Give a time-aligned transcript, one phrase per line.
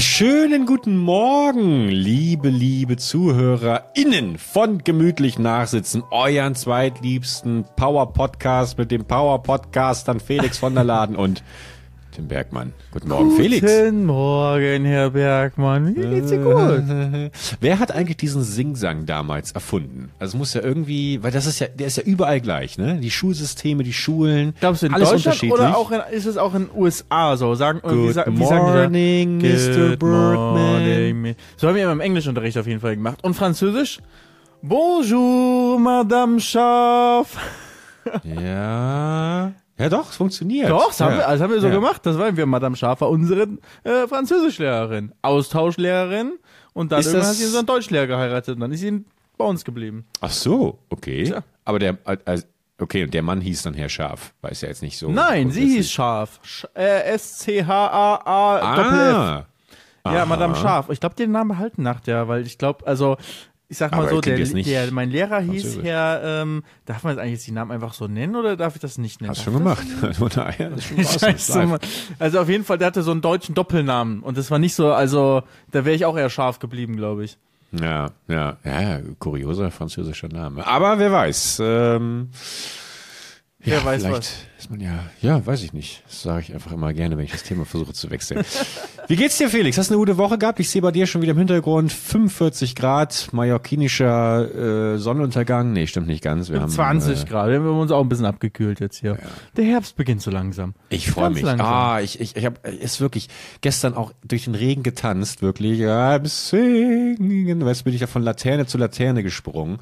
[0.00, 10.20] Schönen guten Morgen, liebe, liebe ZuhörerInnen von Gemütlich Nachsitzen, euren zweitliebsten Power-Podcast mit dem Power-Podcastern
[10.20, 11.42] Felix von der Laden und
[12.18, 12.72] Tim Bergmann.
[12.90, 13.60] Guten Morgen, Guten Felix.
[13.64, 15.94] Guten Morgen, Herr Bergmann.
[15.94, 17.30] Wie geht's dir gut?
[17.60, 20.10] Wer hat eigentlich diesen Singsang damals erfunden?
[20.18, 22.96] Also es muss ja irgendwie, weil das ist ja, der ist ja überall gleich, ne?
[23.00, 25.52] Die Schulsysteme, die Schulen, Glaubst du in alles Deutschland unterschiedlich.
[25.52, 27.54] oder auch in, ist es auch in den USA so?
[27.54, 28.82] Sagen, wie, Good sa- wie sagen die da?
[28.82, 29.96] morning, Mr.
[29.96, 30.34] Birdman.
[30.34, 33.18] morning, So haben wir immer im Englischunterricht auf jeden Fall gemacht.
[33.22, 34.00] Und Französisch?
[34.60, 37.36] Bonjour, Madame Schaf.
[38.24, 39.52] Ja.
[39.78, 40.68] Ja doch, es funktioniert.
[40.70, 41.18] Doch, das haben, ja.
[41.18, 41.74] wir, das haben wir so Ja.
[41.74, 42.04] gemacht.
[42.04, 42.46] Das waren wir.
[42.46, 43.46] Madame Schaf war unsere
[43.84, 46.38] äh, Französischlehrerin, Austauschlehrerin.
[46.74, 48.54] Und dann Ist irgendwann das- hat sie unseren Deutschlehrer geheiratet.
[48.56, 49.04] Und dann ist sie
[49.36, 50.04] bei uns geblieben.
[50.20, 51.24] Ach so, okay.
[51.24, 51.42] Tja.
[51.64, 52.44] Aber der, also,
[52.80, 55.10] okay, und der Mann hieß dann Herr Schaf, weiß ja jetzt nicht so.
[55.10, 56.40] Nein, sie hieß Schaf.
[56.42, 57.18] Sch äh.
[57.68, 59.44] Ah.
[60.04, 60.26] Ja, Aha.
[60.26, 60.88] Madame Schaf.
[60.90, 63.16] Ich glaube, den Namen behalten nach der, weil ich glaube, also
[63.70, 65.80] ich sag mal Aber so, er der, nicht der, mein Lehrer hieß.
[65.82, 68.96] Herr, ähm, darf man jetzt eigentlich die Namen einfach so nennen oder darf ich das
[68.96, 69.30] nicht nennen?
[69.30, 69.86] Hast schon gemacht.
[70.96, 71.68] Ist schon.
[71.68, 71.80] Mann.
[72.18, 74.92] Also auf jeden Fall, der hatte so einen deutschen Doppelnamen und das war nicht so,
[74.92, 77.36] also da wäre ich auch eher scharf geblieben, glaube ich.
[77.72, 80.66] Ja, ja, ja, ja, kurioser französischer Name.
[80.66, 81.60] Aber wer weiß.
[81.62, 82.30] Ähm,
[83.62, 84.36] ja, Wer weiß vielleicht was.
[84.58, 86.02] Ist man ja, ja, weiß ich nicht.
[86.06, 88.44] Das sage ich einfach immer gerne, wenn ich das Thema versuche zu wechseln.
[89.06, 89.78] Wie geht's dir, Felix?
[89.78, 90.58] Hast du eine gute Woche gehabt?
[90.58, 95.72] Ich sehe bei dir schon wieder im Hintergrund 45 Grad, mallorquinischer äh, Sonnenuntergang.
[95.72, 96.50] Nee, stimmt nicht ganz.
[96.50, 99.16] Wir haben, 20 äh, Grad, wir haben uns auch ein bisschen abgekühlt jetzt hier.
[99.56, 100.74] Der Herbst beginnt so langsam.
[100.88, 101.44] Ich freue mich.
[101.44, 101.64] langsam.
[101.64, 103.28] Ah, ich, ich, ich habe ist wirklich
[103.60, 105.82] gestern auch durch den Regen getanzt, wirklich.
[105.82, 107.64] I'm singing.
[107.64, 109.78] Weißt du, bin ich ja von Laterne zu Laterne gesprungen.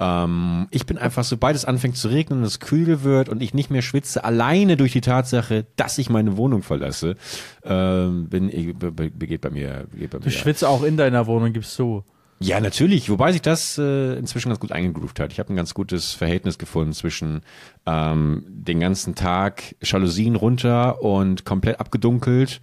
[0.00, 3.52] Ähm, ich bin einfach, sobald es anfängt zu regnen und es kühl wird und ich
[3.54, 7.16] nicht mehr schwitze, alleine durch die Tatsache, dass ich meine Wohnung verlasse,
[7.64, 10.30] ähm, bin, ich- be, be, begeht bei mir, begeht bei Du mir.
[10.30, 12.04] schwitzt auch in deiner Wohnung, gibst so.
[12.40, 13.10] Ja, natürlich.
[13.10, 15.32] Wobei sich das äh, inzwischen ganz gut eingegroovt hat.
[15.32, 17.40] Ich habe ein ganz gutes Verhältnis gefunden zwischen
[17.84, 22.60] ähm, den ganzen Tag Jalousien runter und komplett abgedunkelt,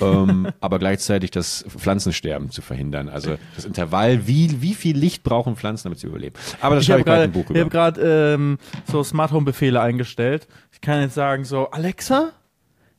[0.00, 3.08] ähm, aber gleichzeitig das Pflanzensterben zu verhindern.
[3.08, 6.34] Also das Intervall, wie, wie viel Licht brauchen Pflanzen, damit sie überleben.
[6.60, 7.70] Aber das Ich schreibe habe ich bald gerade ein Buch ich hab über.
[7.70, 8.58] grad, ähm,
[8.90, 10.46] so Smart Home Befehle eingestellt.
[10.72, 12.32] Ich kann jetzt sagen so Alexa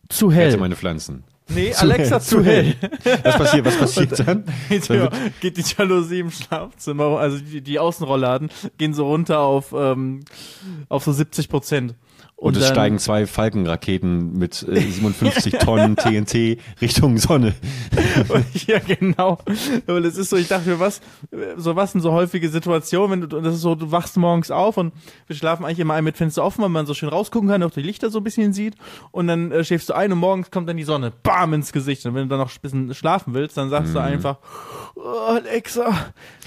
[0.10, 0.48] zu hell.
[0.48, 1.24] Rette meine Pflanzen.
[1.50, 2.76] nee, Zu Alexa hell, zu zu hell.
[3.24, 4.44] Was passiert, was passiert dann?
[4.70, 5.10] Geht, Dann
[5.42, 10.24] geht die Jalousie im Schlafzimmer, also die, die Außenrollladen gehen so runter auf ähm,
[10.90, 11.96] auf so 70 Prozent.
[12.40, 17.56] Und, es dann- steigen zwei Falkenraketen mit äh, 57 Tonnen TNT Richtung Sonne.
[18.68, 19.40] ja, genau.
[19.88, 21.02] Und es ist so, ich dachte mir, was,
[21.58, 24.52] so was sind so häufige Situationen, wenn du, und das ist so, du wachst morgens
[24.52, 24.94] auf und
[25.25, 27.72] wir schlafen eigentlich immer ein mit Fenster offen, weil man so schön rausgucken kann, auch
[27.72, 28.75] die Lichter so ein bisschen sieht.
[29.09, 32.06] Und dann äh, schläfst du ein und morgens kommt dann die Sonne, bam, ins Gesicht.
[32.06, 34.38] Und wenn du dann noch ein bisschen schlafen willst, dann sagst du einfach,
[34.96, 35.92] oh, Alexa,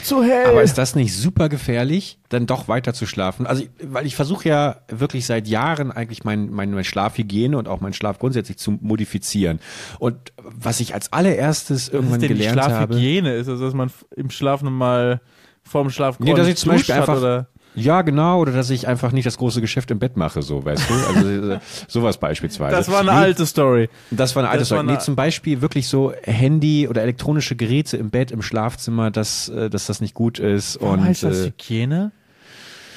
[0.04, 0.46] zu hell.
[0.46, 3.44] Aber ist das nicht super gefährlich, dann doch weiter zu schlafen?
[3.44, 7.80] Also, weil ich versuche ja wirklich seit Jahren eigentlich mein, mein, meine Schlafhygiene und auch
[7.80, 9.60] meinen Schlaf grundsätzlich zu modifizieren.
[9.98, 12.94] Und was ich als allererstes irgendwann gelernt habe.
[12.94, 15.20] Schlafhygiene ist, also dass man im Schlaf nochmal
[15.62, 19.12] vorm Schlaf Nee, dass ich zum Beispiel einfach, oder ja genau, oder dass ich einfach
[19.12, 20.94] nicht das große Geschäft im Bett mache, so, weißt du?
[21.14, 21.58] Also äh,
[21.88, 22.74] sowas beispielsweise.
[22.76, 23.88] Das war eine Nee, alte Story.
[24.10, 24.82] Das war eine alte war.
[24.82, 29.48] Nee, eine- zum Beispiel wirklich so Handy oder elektronische Geräte im Bett, im Schlafzimmer, dass,
[29.50, 30.78] äh, dass das nicht gut ist.
[30.80, 32.10] Warum und heißt das äh, Hygiene?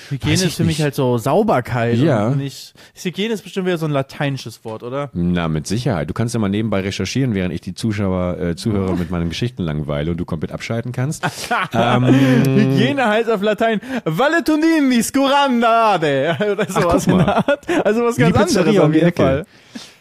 [0.09, 0.83] Hygiene ist für mich nicht.
[0.83, 1.97] halt so Sauberkeit.
[1.97, 2.27] Ja.
[2.27, 5.09] Und nicht, Hygiene ist bestimmt wieder so ein lateinisches Wort, oder?
[5.13, 6.09] Na, mit Sicherheit.
[6.09, 9.63] Du kannst ja mal nebenbei recherchieren, während ich die Zuschauer, äh, Zuhörer mit meinen Geschichten
[9.63, 11.23] langweile und du komplett abschalten kannst.
[11.73, 17.67] ähm, Hygiene heißt auf Latein Valetudini scurandade oder sowas Art.
[17.85, 19.13] Also was ganz anderes auf jeden.
[19.13, 19.45] Fall.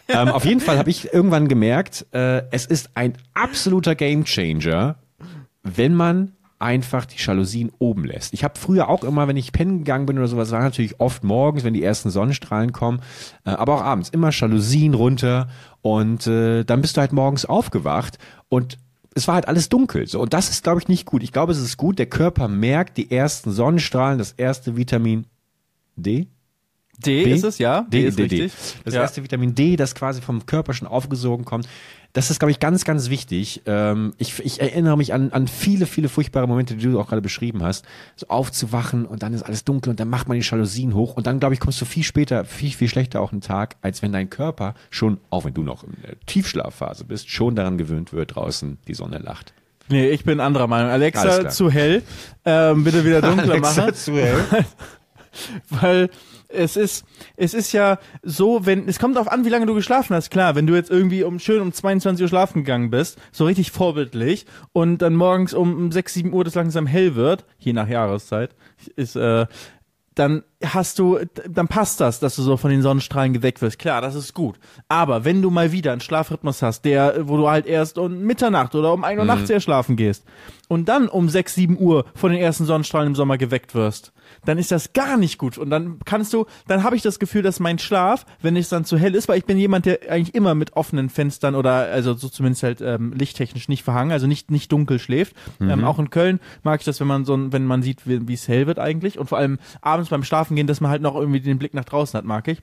[0.07, 4.95] ähm, auf jeden Fall habe ich irgendwann gemerkt, äh, es ist ein absoluter Gamechanger,
[5.63, 8.33] wenn man einfach die Jalousien oben lässt.
[8.33, 11.23] Ich habe früher auch immer, wenn ich pennen gegangen bin oder sowas, war natürlich oft
[11.23, 13.01] morgens, wenn die ersten Sonnenstrahlen kommen,
[13.45, 15.49] äh, aber auch abends immer Jalousien runter
[15.81, 18.17] und äh, dann bist du halt morgens aufgewacht
[18.47, 18.77] und
[19.13, 20.07] es war halt alles dunkel.
[20.07, 21.21] So, und das ist, glaube ich, nicht gut.
[21.21, 25.25] Ich glaube, es ist gut, der Körper merkt die ersten Sonnenstrahlen, das erste Vitamin
[25.95, 26.27] D.
[26.97, 27.31] D B?
[27.31, 27.81] ist es, ja.
[27.81, 28.41] D, ist D, D.
[28.43, 28.81] richtig.
[28.85, 29.01] Das ja.
[29.01, 31.67] erste Vitamin D, das quasi vom Körper schon aufgesogen kommt.
[32.13, 33.63] Das ist, glaube ich, ganz, ganz wichtig.
[33.65, 37.23] Ähm, ich, ich erinnere mich an, an viele, viele furchtbare Momente, die du auch gerade
[37.23, 37.85] beschrieben hast.
[38.15, 41.25] So aufzuwachen und dann ist alles dunkel und dann macht man die Jalousien hoch und
[41.25, 44.11] dann, glaube ich, kommst du viel später, viel, viel schlechter auch einen Tag, als wenn
[44.11, 48.35] dein Körper schon, auch wenn du noch in der Tiefschlafphase bist, schon daran gewöhnt wird,
[48.35, 49.53] draußen die Sonne lacht.
[49.89, 50.91] Nee, ich bin anderer Meinung.
[50.91, 52.03] Alexa, zu hell.
[52.45, 53.93] Ähm, bitte wieder dunkler machen.
[53.95, 54.45] zu hell.
[55.69, 56.09] Weil
[56.53, 57.05] es ist,
[57.35, 60.29] es ist ja so, wenn, es kommt darauf an, wie lange du geschlafen hast.
[60.29, 63.71] Klar, wenn du jetzt irgendwie um schön um 22 Uhr schlafen gegangen bist, so richtig
[63.71, 67.87] vorbildlich, und dann morgens um, um 6, 7 Uhr das langsam hell wird, je nach
[67.87, 68.55] Jahreszeit,
[68.95, 69.45] ist, äh,
[70.15, 71.19] dann hast du,
[71.49, 73.79] dann passt das, dass du so von den Sonnenstrahlen geweckt wirst.
[73.79, 74.57] Klar, das ist gut.
[74.87, 78.75] Aber wenn du mal wieder einen Schlafrhythmus hast, der, wo du halt erst um Mitternacht
[78.75, 80.23] oder um 1 Uhr nachts erst schlafen gehst
[80.67, 84.13] und dann um 6, 7 Uhr von den ersten Sonnenstrahlen im Sommer geweckt wirst,
[84.45, 85.57] dann ist das gar nicht gut.
[85.57, 88.85] Und dann kannst du, dann habe ich das Gefühl, dass mein Schlaf, wenn es dann
[88.85, 92.13] zu hell ist, weil ich bin jemand, der eigentlich immer mit offenen Fenstern oder also
[92.13, 95.35] so zumindest halt ähm, lichttechnisch nicht verhangen, also nicht nicht dunkel schläft.
[95.59, 98.33] Ähm, auch in Köln mag ich das, wenn man so, wenn man sieht, wie wie
[98.33, 101.15] es hell wird eigentlich und vor allem abends beim Schlafen gehen, dass man halt noch
[101.15, 102.59] irgendwie den Blick nach draußen hat, mag ich.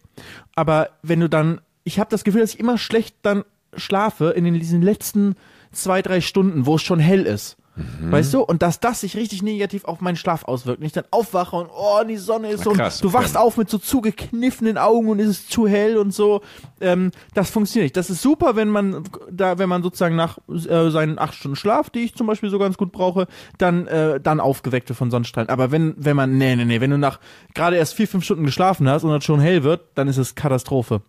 [0.54, 3.44] Aber wenn du dann, ich habe das Gefühl, dass ich immer schlecht dann
[3.76, 5.36] schlafe in den, diesen letzten
[5.72, 7.56] zwei drei Stunden, wo es schon hell ist.
[7.76, 8.12] Mhm.
[8.12, 8.42] Weißt du?
[8.42, 10.80] Und dass das sich richtig negativ auf meinen Schlaf auswirkt.
[10.80, 12.72] Und ich dann aufwache und oh, die Sonne ist so.
[12.72, 13.44] krass, und du wachst okay.
[13.44, 16.42] auf mit so zugekniffenen Augen und es ist zu hell und so.
[16.80, 17.96] Ähm, das funktioniert nicht.
[17.96, 21.90] Das ist super, wenn man da, wenn man sozusagen nach äh, seinen acht Stunden Schlaf,
[21.90, 23.26] die ich zum Beispiel so ganz gut brauche,
[23.58, 25.48] dann äh, dann aufgeweckt wird von Sonnenstrahlen.
[25.48, 27.20] Aber wenn wenn man nee nee nee, wenn du nach
[27.54, 30.34] gerade erst vier fünf Stunden geschlafen hast und es schon hell wird, dann ist es
[30.34, 31.02] Katastrophe.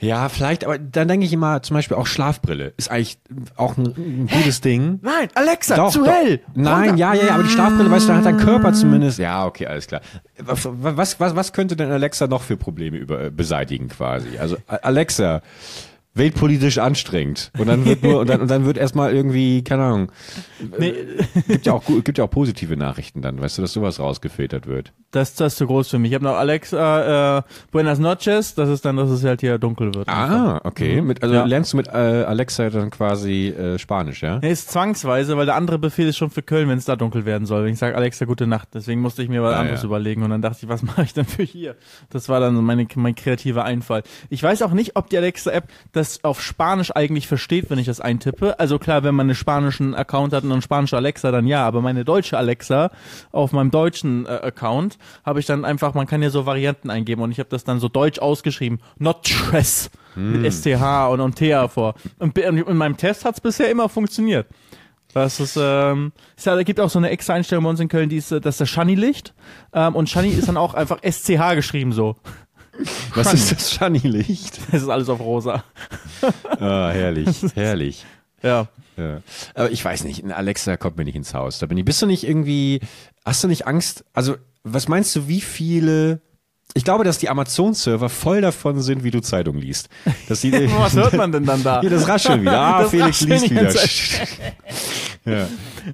[0.00, 3.18] Ja, vielleicht, aber dann denke ich immer, zum Beispiel auch Schlafbrille ist eigentlich
[3.56, 4.98] auch ein, ein gutes Ding.
[5.02, 6.12] Nein, Alexa, Doch, zu doch.
[6.12, 6.40] hell.
[6.54, 6.96] Nein, Runter.
[6.96, 9.18] ja, ja, ja, aber die Schlafbrille, weißt du, da hat dein Körper zumindest.
[9.18, 10.00] Ja, okay, alles klar.
[10.38, 14.38] Was, was, was könnte denn Alexa noch für Probleme über, äh, beseitigen quasi?
[14.38, 15.42] Also Alexa,
[16.14, 17.52] weltpolitisch anstrengend.
[17.58, 20.12] Und dann wird nur, und dann, und dann wird erstmal irgendwie, keine Ahnung,
[20.78, 20.92] Nee,
[21.48, 24.92] gibt ja auch, gibt ja auch positive Nachrichten dann, weißt du, dass sowas rausgefiltert wird.
[25.12, 26.10] das, das ist zu groß für mich.
[26.10, 29.94] Ich habe noch Alexa, äh, Buenas noches, das ist dann, dass es halt hier dunkel
[29.94, 30.08] wird.
[30.08, 31.00] Ah, okay.
[31.00, 31.44] Mit, also Ja.
[31.44, 34.38] lernst du mit äh, Alexa dann quasi äh, Spanisch, ja?
[34.42, 37.24] Nee, ist zwangsweise, weil der andere Befehl ist schon für Köln, wenn es da dunkel
[37.24, 37.64] werden soll.
[37.64, 38.68] Wenn ich sage Alexa, gute Nacht.
[38.74, 39.86] Deswegen musste ich mir was Ah, anderes ja.
[39.86, 41.76] überlegen und dann dachte ich, was mache ich denn für hier?
[42.10, 44.02] Das war dann meine, mein kreativer Einfall.
[44.28, 45.68] Ich weiß auch nicht, ob die Alexa-App
[46.00, 48.58] das auf Spanisch eigentlich versteht, wenn ich das eintippe.
[48.58, 51.66] Also klar, wenn man einen spanischen Account hat und einen spanischen Alexa, dann ja.
[51.66, 52.90] Aber meine deutsche Alexa
[53.32, 57.22] auf meinem deutschen äh, Account habe ich dann einfach, man kann ja so Varianten eingeben
[57.22, 58.80] und ich habe das dann so deutsch ausgeschrieben.
[58.98, 59.90] Not stress.
[60.16, 61.94] Mit STH und, und TH vor.
[62.18, 64.48] Und in meinem Test hat es bisher immer funktioniert.
[65.12, 67.88] Das ist, ähm, es ja, da gibt auch so eine extra Einstellung bei uns in
[67.88, 69.34] Köln, die ist, äh, das ist das Shani-Licht.
[69.72, 72.16] Ähm, und Shani ist dann auch einfach SCH geschrieben so.
[73.14, 74.58] Was ist das Shani-Licht?
[74.72, 75.64] Es ist alles auf rosa.
[76.60, 78.04] Ah, herrlich, herrlich.
[78.42, 78.68] Ja.
[78.98, 79.22] Ja.
[79.54, 81.58] Aber ich weiß nicht, Alexa kommt mir nicht ins Haus.
[81.58, 81.84] Da bin ich.
[81.86, 82.80] Bist du nicht irgendwie,
[83.24, 84.04] hast du nicht Angst?
[84.12, 86.20] Also, was meinst du, wie viele
[86.74, 89.88] ich glaube, dass die Amazon-Server voll davon sind, wie du Zeitung liest.
[90.28, 91.80] Die, Was hört man denn dann da?
[91.80, 92.60] Hier, das Rascheln wieder.
[92.60, 93.72] Ah, Das Felix Rascheln liest wieder.
[95.24, 95.46] Ja.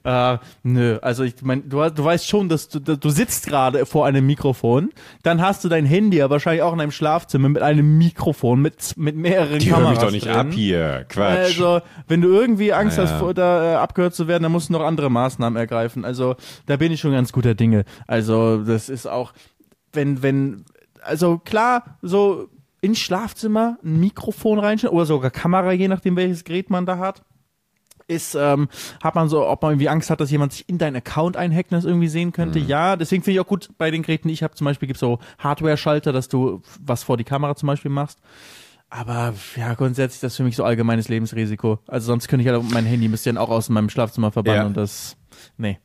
[0.35, 4.07] Äh, nö, also ich mein, du, du weißt schon, dass du, du sitzt gerade vor
[4.07, 4.91] einem Mikrofon,
[5.23, 8.97] dann hast du dein Handy ja wahrscheinlich auch in einem Schlafzimmer mit einem Mikrofon, mit,
[8.97, 10.35] mit mehreren Die Kameras mich doch nicht drin.
[10.35, 11.07] ab hier.
[11.09, 11.37] Quatsch.
[11.61, 14.69] Also, wenn du irgendwie Angst Ja, hast, vor, da äh, abgehört zu werden, dann musst
[14.69, 16.05] du noch andere Maßnahmen ergreifen.
[16.05, 16.37] Also,
[16.67, 17.85] da bin ich schon ganz guter Dinge.
[18.07, 19.33] Also, das ist auch,
[19.93, 20.65] wenn, wenn,
[21.03, 22.49] also klar, so
[22.81, 27.23] ins Schlafzimmer ein Mikrofon reinstellen oder sogar Kamera, je nachdem welches Gerät man da hat.
[28.09, 28.69] Ist, ähm,
[29.03, 31.73] hat man so, ob man irgendwie Angst hat, dass jemand sich in deinen Account einhackt
[31.73, 32.61] und das irgendwie sehen könnte?
[32.61, 32.67] Mhm.
[32.69, 35.01] Ja, deswegen finde ich auch gut bei den Geräten, die ich habe, zum Beispiel gibt's
[35.01, 38.21] so Hardware-Schalter, dass du was vor die Kamera zum Beispiel machst.
[38.91, 41.81] Aber ja, grundsätzlich das ist für mich so allgemeines Lebensrisiko.
[41.89, 44.67] Also sonst könnte ich halt mein Handy ein bisschen auch aus meinem Schlafzimmer verbannen Ja.
[44.67, 45.17] und das.
[45.57, 45.81] Nee.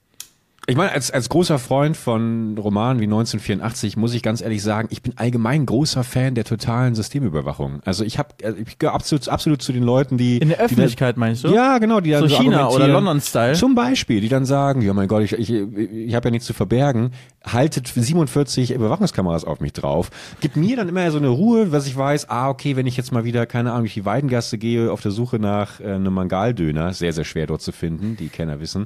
[0.67, 4.89] Ich meine, als, als großer Freund von Romanen wie 1984 muss ich ganz ehrlich sagen,
[4.91, 7.81] ich bin allgemein großer Fan der totalen Systemüberwachung.
[7.83, 8.29] Also ich habe,
[8.63, 11.47] ich gehöre absolut, absolut zu den Leuten, die In der die Öffentlichkeit meinst du?
[11.49, 12.87] ja, genau, die dann So so China oder.
[12.87, 13.55] London-Style?
[13.55, 16.53] Zum Beispiel, die dann sagen, ja mein Gott, ich, ich, ich habe ja nichts zu
[16.53, 17.11] verbergen,
[17.43, 20.11] haltet 47 Überwachungskameras auf mich drauf.
[20.41, 23.11] Gibt mir dann immer so eine Ruhe, was ich weiß, ah, okay, wenn ich jetzt
[23.11, 26.93] mal wieder, keine Ahnung, durch die Weidengasse gehe auf der Suche nach äh, einem Mangaldöner,
[26.93, 28.85] sehr, sehr schwer dort zu finden, die Kenner wissen,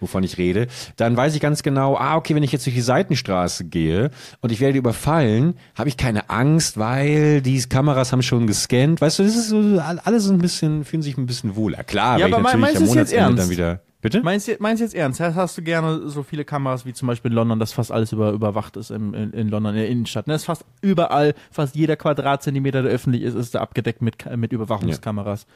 [0.00, 2.82] wovon ich rede, dann weiß ich ganz genau, ah, okay, wenn ich jetzt durch die
[2.82, 4.10] Seitenstraße gehe
[4.40, 9.00] und ich werde überfallen, habe ich keine Angst, weil die Kameras haben schon gescannt.
[9.00, 11.84] Weißt du, das ist so, alles so ein bisschen, fühlen sich ein bisschen wohler.
[11.84, 13.50] Klar, Ja, aber mein- natürlich meinst am du es jetzt Monatsende dann ernst?
[13.50, 14.22] wieder, bitte?
[14.22, 15.20] Meinst du, meinst jetzt ernst?
[15.20, 18.30] Hast du gerne so viele Kameras wie zum Beispiel in London, dass fast alles über,
[18.32, 20.26] überwacht ist in, in, in London, in der Innenstadt?
[20.26, 20.34] Ne?
[20.34, 24.52] Das ist fast überall, fast jeder Quadratzentimeter, der öffentlich ist, ist da abgedeckt mit, mit
[24.52, 25.46] Überwachungskameras.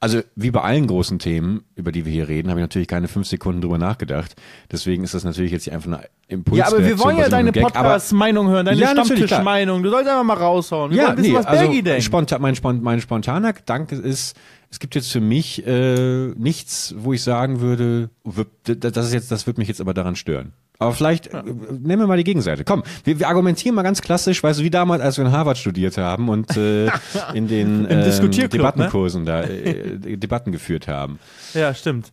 [0.00, 3.08] Also wie bei allen großen Themen, über die wir hier reden, habe ich natürlich keine
[3.08, 4.34] fünf Sekunden drüber nachgedacht.
[4.70, 6.58] Deswegen ist das natürlich jetzt einfach eine Impuls.
[6.58, 8.90] Ja, aber wir wollen ja deine Podcast-Meinung hören, deine Ja.
[8.90, 9.82] Stammtisch-Meinung.
[9.82, 10.90] Du sollst einfach mal raushauen.
[10.90, 12.02] Wir Ja, wollen wissen, nee, was also Bergi denkt.
[12.04, 14.36] spontan, mein, mein spontaner Gedanke ist,
[14.70, 18.10] es gibt jetzt für mich äh, nichts, wo ich sagen würde,
[18.64, 20.52] das ist jetzt, das wird mich jetzt aber daran stören.
[20.82, 22.64] Aber vielleicht äh, nehmen wir mal die Gegenseite.
[22.64, 25.58] Komm, wir, wir argumentieren mal ganz klassisch, weißt du, wie damals, als wir in Harvard
[25.58, 26.86] studiert haben und äh,
[27.34, 28.48] in den ähm, ne?
[28.48, 31.18] Debattenkursen da äh, Debatten geführt haben.
[31.54, 32.12] Ja, stimmt.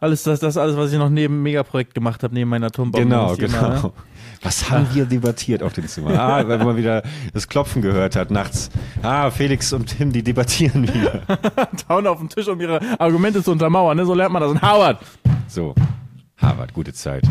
[0.00, 2.70] Alles, das, das ist alles, was ich noch neben dem Megaprojekt gemacht habe, neben meiner
[2.70, 2.98] Turmbau.
[2.98, 3.94] Genau, genau.
[4.42, 6.20] Was haben wir debattiert auf dem Zimmer?
[6.20, 8.68] Ah, wenn man wieder das Klopfen gehört hat nachts.
[9.02, 11.22] Ah, Felix und Tim, die debattieren wieder.
[11.88, 13.96] Hauen auf den Tisch, um ihre Argumente zu untermauern.
[13.96, 14.04] Ne?
[14.04, 14.98] So lernt man das in Harvard.
[15.48, 15.74] So,
[16.36, 17.24] Harvard, gute Zeit.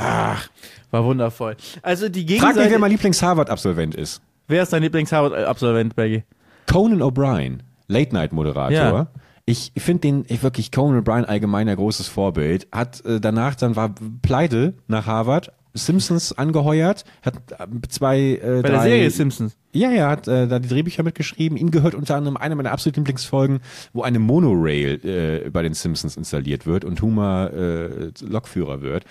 [0.00, 0.48] Ach,
[0.90, 1.56] war wundervoll.
[1.82, 2.70] Also die Frag mich, Gegenseite...
[2.70, 4.20] wer mein Lieblings-Harvard-Absolvent ist.
[4.46, 6.24] wer ist dein Lieblings-Harvard-Absolvent, Baggy?
[6.70, 8.72] Conan O'Brien, Late-Night-Moderator.
[8.72, 9.06] Ja.
[9.44, 12.68] Ich finde den ich wirklich Conan O'Brien allgemein ein großes Vorbild.
[12.70, 18.68] Hat äh, danach dann war pleite nach Harvard, Simpsons angeheuert, hat äh, zwei äh, Bei
[18.68, 19.56] drei, der Serie Simpsons.
[19.72, 21.58] Ja, ja, hat äh, da die Drehbücher mitgeschrieben.
[21.58, 23.60] Ihm gehört unter anderem eine meiner absoluten Lieblingsfolgen,
[23.92, 29.04] wo eine Monorail äh, bei den Simpsons installiert wird und Homer äh, Lokführer wird.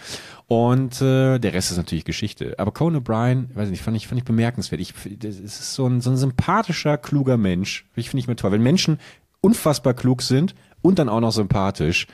[0.47, 2.55] Und äh, der Rest ist natürlich Geschichte.
[2.57, 4.81] Aber Conan O'Brien, weiß nicht, fand ich, fand ich bemerkenswert.
[4.81, 7.85] Ich, das ist so ein, so ein sympathischer, kluger Mensch.
[7.95, 8.51] Ich finde ich mir toll.
[8.51, 8.99] Wenn Menschen
[9.41, 12.07] unfassbar klug sind und dann auch noch sympathisch,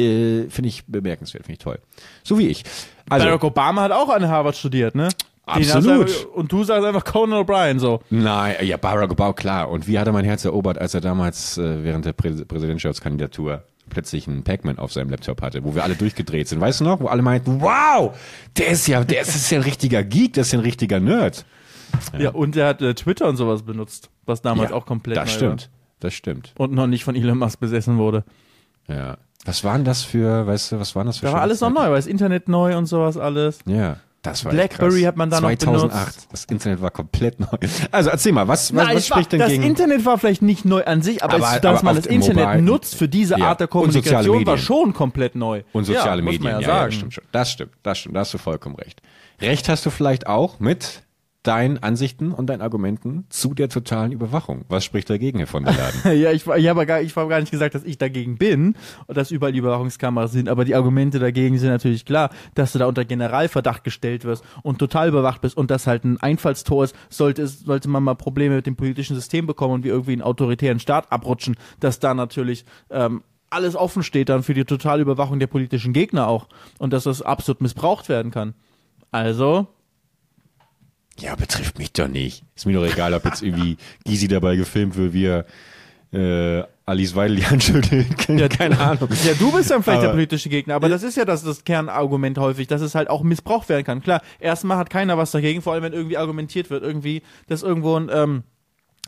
[0.00, 1.78] äh, finde ich bemerkenswert, finde ich toll.
[2.24, 2.64] So wie ich.
[3.08, 5.08] Also, Barack Obama hat auch an Harvard studiert, ne?
[5.46, 6.08] Absolut.
[6.08, 8.00] einfach- Und du sagst einfach Conan O'Brien so.
[8.10, 9.68] Nein, ja, Barack Obama, klar.
[9.70, 13.64] Und wie hat er mein Herz erobert, als er damals äh, während der Prä Präsidentschaftskandidatur
[13.88, 16.60] plötzlich einen Pac-Man auf seinem Laptop hatte, wo wir alle durchgedreht sind.
[16.60, 17.00] Weißt du noch?
[17.00, 18.16] Wo alle meinten, wow,
[18.56, 21.00] der ist ja, der ist, ist ja ein richtiger Geek, das ist ja ein richtiger
[21.00, 21.44] Nerd.
[22.16, 25.32] Ja, und er hat äh, Twitter und sowas benutzt, was damals ja, auch komplett Das
[25.32, 25.70] stimmt.
[25.98, 26.52] Das stimmt.
[26.56, 26.68] war.
[26.68, 28.22] Und noch nicht von Elon Musk besessen wurde.
[28.86, 29.18] Ja.
[29.44, 31.84] Was waren das für, weißt du, was waren das für Da war alles noch neu,
[31.84, 33.58] weil das Internet neu und sowas alles.
[33.66, 33.96] Ja.
[34.22, 35.90] Das war Blackberry hat man da noch 2008.
[35.90, 36.28] benutzt.
[36.30, 37.46] Das Internet war komplett neu.
[37.90, 39.62] Also erzähl mal, was, was, Nein, was es war, spricht denn das gegen?
[39.62, 42.44] Internet war vielleicht nicht neu an sich, aber, Aber- es, dass aber man das Internet
[42.44, 45.62] Mobile- nutzt für diese Ja, Art der Kommunikation war schon komplett neu.
[45.72, 47.24] Und soziale ja, muss Medien, man ja, ja, stimmt schon.
[47.32, 49.00] Das stimmt, das stimmt, da hast du vollkommen recht.
[49.40, 51.02] Recht hast du vielleicht auch mit
[51.42, 54.64] deinen Ansichten und deinen Argumenten zu der totalen Überwachung.
[54.68, 56.00] Was spricht dagegen, Herr von der Laden?
[56.20, 58.74] Ja, ich, ich habe gar, ich habe gar nicht gesagt, dass ich dagegen bin
[59.06, 62.86] und dass überall Überwachungskameras sind, aber die Argumente dagegen sind natürlich klar, dass du da
[62.86, 67.42] unter Generalverdacht gestellt wirst und total überwacht bist und das halt ein Einfallstor ist, sollte
[67.42, 70.80] es, sollte man mal Probleme mit dem politischen System bekommen und wir irgendwie einen autoritären
[70.80, 75.48] Staat abrutschen, dass da natürlich ähm, alles offen steht dann für die totale Überwachung der
[75.48, 78.54] politischen Gegner auch und dass das absolut missbraucht werden kann.
[79.10, 79.66] Also,
[81.18, 82.44] ja, betrifft mich doch nicht.
[82.56, 85.44] Ist mir doch egal, ob jetzt irgendwie Gysi dabei gefilmt wird, wie er
[86.12, 88.18] äh, Alice Weidel die Hand schüttelt.
[88.26, 89.08] Keine, keine Ahnung.
[89.24, 91.62] Ja, du bist dann vielleicht der Aber- politische Gegner, aber das ist ja das, das
[91.64, 94.02] Kernargument häufig, dass es halt auch missbraucht werden kann.
[94.02, 97.96] Klar, erstmal hat keiner was dagegen, vor allem wenn irgendwie argumentiert wird, irgendwie, dass irgendwo
[97.96, 98.42] ein ähm,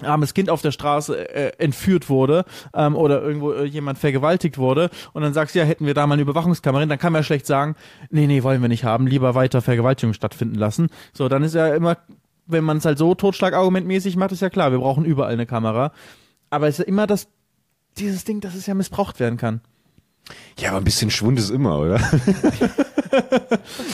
[0.00, 2.44] armes Kind auf der Straße äh, entführt wurde
[2.74, 6.06] ähm, oder irgendwo äh, jemand vergewaltigt wurde und dann sagst du, ja, hätten wir da
[6.06, 7.76] mal eine Überwachungskamera, dann kann man ja schlecht sagen,
[8.10, 10.88] nee, nee, wollen wir nicht haben, lieber weiter Vergewaltigung stattfinden lassen.
[11.12, 11.98] So, dann ist ja immer,
[12.46, 15.92] wenn man es halt so totschlagargumentmäßig macht, ist ja klar, wir brauchen überall eine Kamera.
[16.50, 17.28] Aber es ist ja immer das,
[17.98, 19.60] dieses Ding, dass es ja missbraucht werden kann.
[20.58, 22.00] Ja, aber ein bisschen Schwund ist immer, oder?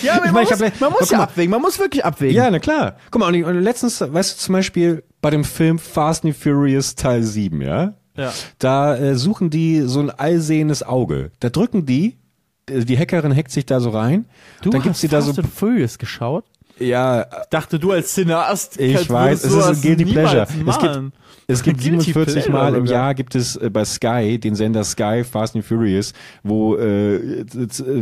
[0.02, 1.25] Ja, Ich man, meine, ich muss, hab- man muss ja mal.
[1.25, 2.37] abwägen, man muss wirklich abwägen.
[2.37, 2.97] Ja, na klar.
[3.11, 7.23] Guck mal, und, letztens, weißt du, zum Beispiel bei dem Film Fast and Furious Teil
[7.23, 7.95] 7, ja?
[8.17, 8.33] Ja.
[8.59, 11.31] Da äh, suchen die so ein allsehendes Auge.
[11.40, 12.19] Da drücken die,
[12.69, 14.26] äh, die Hackerin hackt sich da so rein.
[14.62, 16.45] Du dann hast gibt's die da so, Fast and Furious geschaut?
[16.78, 20.47] Ja, Ich dachte, du als Cineast Ich weiß, es ist ein Guilty Pleasure.
[20.66, 21.12] Es gibt-.
[21.50, 22.85] Es gibt Guilty 47 Pleasure Mal im.
[22.85, 27.47] Jahr gibt es äh, bei Sky, den Sender Sky, Fast and Furious, wo äh,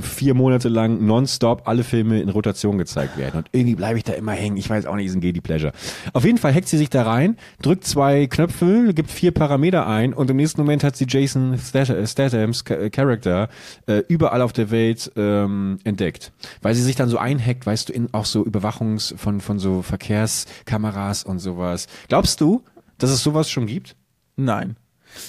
[0.03, 3.37] vier Monate lang nonstop alle Filme in Rotation gezeigt werden.
[3.39, 4.57] Und irgendwie bleibe ich da immer hängen.
[4.57, 5.73] Ich weiß auch nicht, ist ein Guilty Pleasure.
[6.13, 10.13] Auf jeden Fall hackt sie sich da rein, drückt zwei Knöpfe, gibt vier Parameter ein
[10.13, 13.49] und im nächsten Moment hat sie Jason Stat- Statham's äh, Charakter
[13.87, 16.33] äh, überall auf der Welt ähm, entdeckt.
[16.63, 19.83] Weil sie sich dann so einhackt, weißt du, in auch so Überwachungs von, von so
[19.83, 21.87] Verkehrskameras und sowas.
[22.09, 22.65] Glaubst du,
[22.99, 23.97] dass es sowas schon gibt?
[24.37, 24.77] Nein.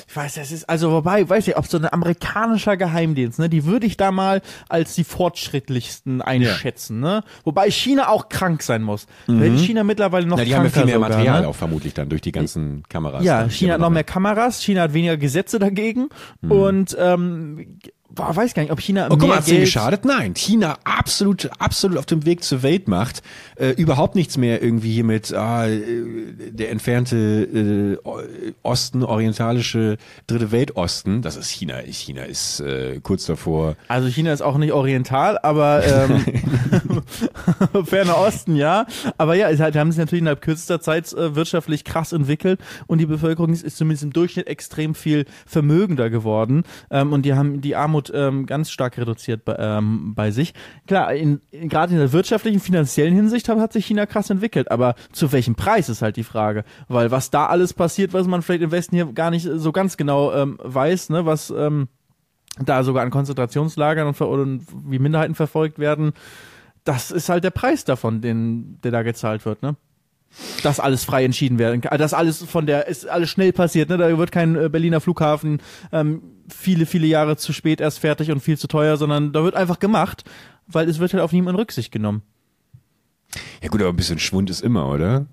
[0.06, 3.64] Ich weiß, das ist, also wobei, weiß ich, ob so ein amerikanischer Geheimdienst, ne, die
[3.64, 7.24] würde ich da mal als die fortschrittlichsten einschätzen, ne?
[7.46, 9.08] Wobei China auch krank sein muss.
[9.28, 10.42] Wenn China mittlerweile noch Mhm.
[10.42, 11.48] Na, die haben ja viel mehr sogar, Material ne?
[11.48, 13.24] auch vermutlich dann durch die ganzen Kameras.
[13.24, 13.48] Ja.
[13.48, 16.10] China hat noch mehr Kameras, China hat weniger Gesetze dagegen
[16.42, 17.80] und ähm,
[18.10, 19.08] boah, weiß gar nicht, ob China.
[19.10, 20.06] Oh, guck mal, hat's Geld geschadet?
[20.06, 23.22] Nein, China absolut, absolut auf dem Weg zur Weltmacht.
[23.56, 25.82] Äh, überhaupt nichts mehr irgendwie hier mit ah, äh,
[26.52, 29.98] der entfernte äh, Osten, orientalische
[30.28, 31.22] dritte Weltosten.
[31.22, 31.80] Das ist China.
[31.80, 33.76] China ist äh, kurz davor.
[33.88, 36.24] Also China ist auch nicht oriental, aber ähm,
[37.86, 38.86] ferner Osten, ja.
[39.18, 43.00] Aber ja, es hat, haben sich natürlich innerhalb kürzester Zeit äh, wirtschaftlich krass entwickelt und
[43.00, 46.64] die Bevölkerung ist, ist zumindest im Durchschnitt extrem viel vermögender geworden.
[46.90, 50.54] Ähm, und die haben die Armut Armut ähm, ganz stark reduziert bei, ähm, bei sich.
[50.88, 54.72] Klar, in, in, gerade in der wirtschaftlichen, finanziellen Hinsicht hat, hat sich China krass entwickelt,
[54.72, 56.64] aber zu welchem Preis ist halt die Frage.
[56.88, 59.98] Weil was da alles passiert, was man vielleicht im Westen hier gar nicht so ganz
[59.98, 61.88] genau ähm, weiß, ne, was ähm,
[62.64, 66.14] da sogar an Konzentrationslagern und, und wie Minderheiten verfolgt werden,
[66.84, 69.76] das ist halt der Preis davon, den, der da gezahlt wird, ne?
[70.62, 73.98] Dass alles frei entschieden werden kann, dass alles von der, ist alles schnell passiert, ne?
[73.98, 75.60] Da wird kein äh, Berliner Flughafen
[75.92, 79.56] ähm, viele, viele Jahre zu spät erst fertig und viel zu teuer, sondern da wird
[79.56, 80.24] einfach gemacht,
[80.68, 82.24] weil es wird halt auf niemanden Rücksicht genommen.
[83.62, 85.26] Ja gut, aber ein bisschen Schwund ist immer, oder?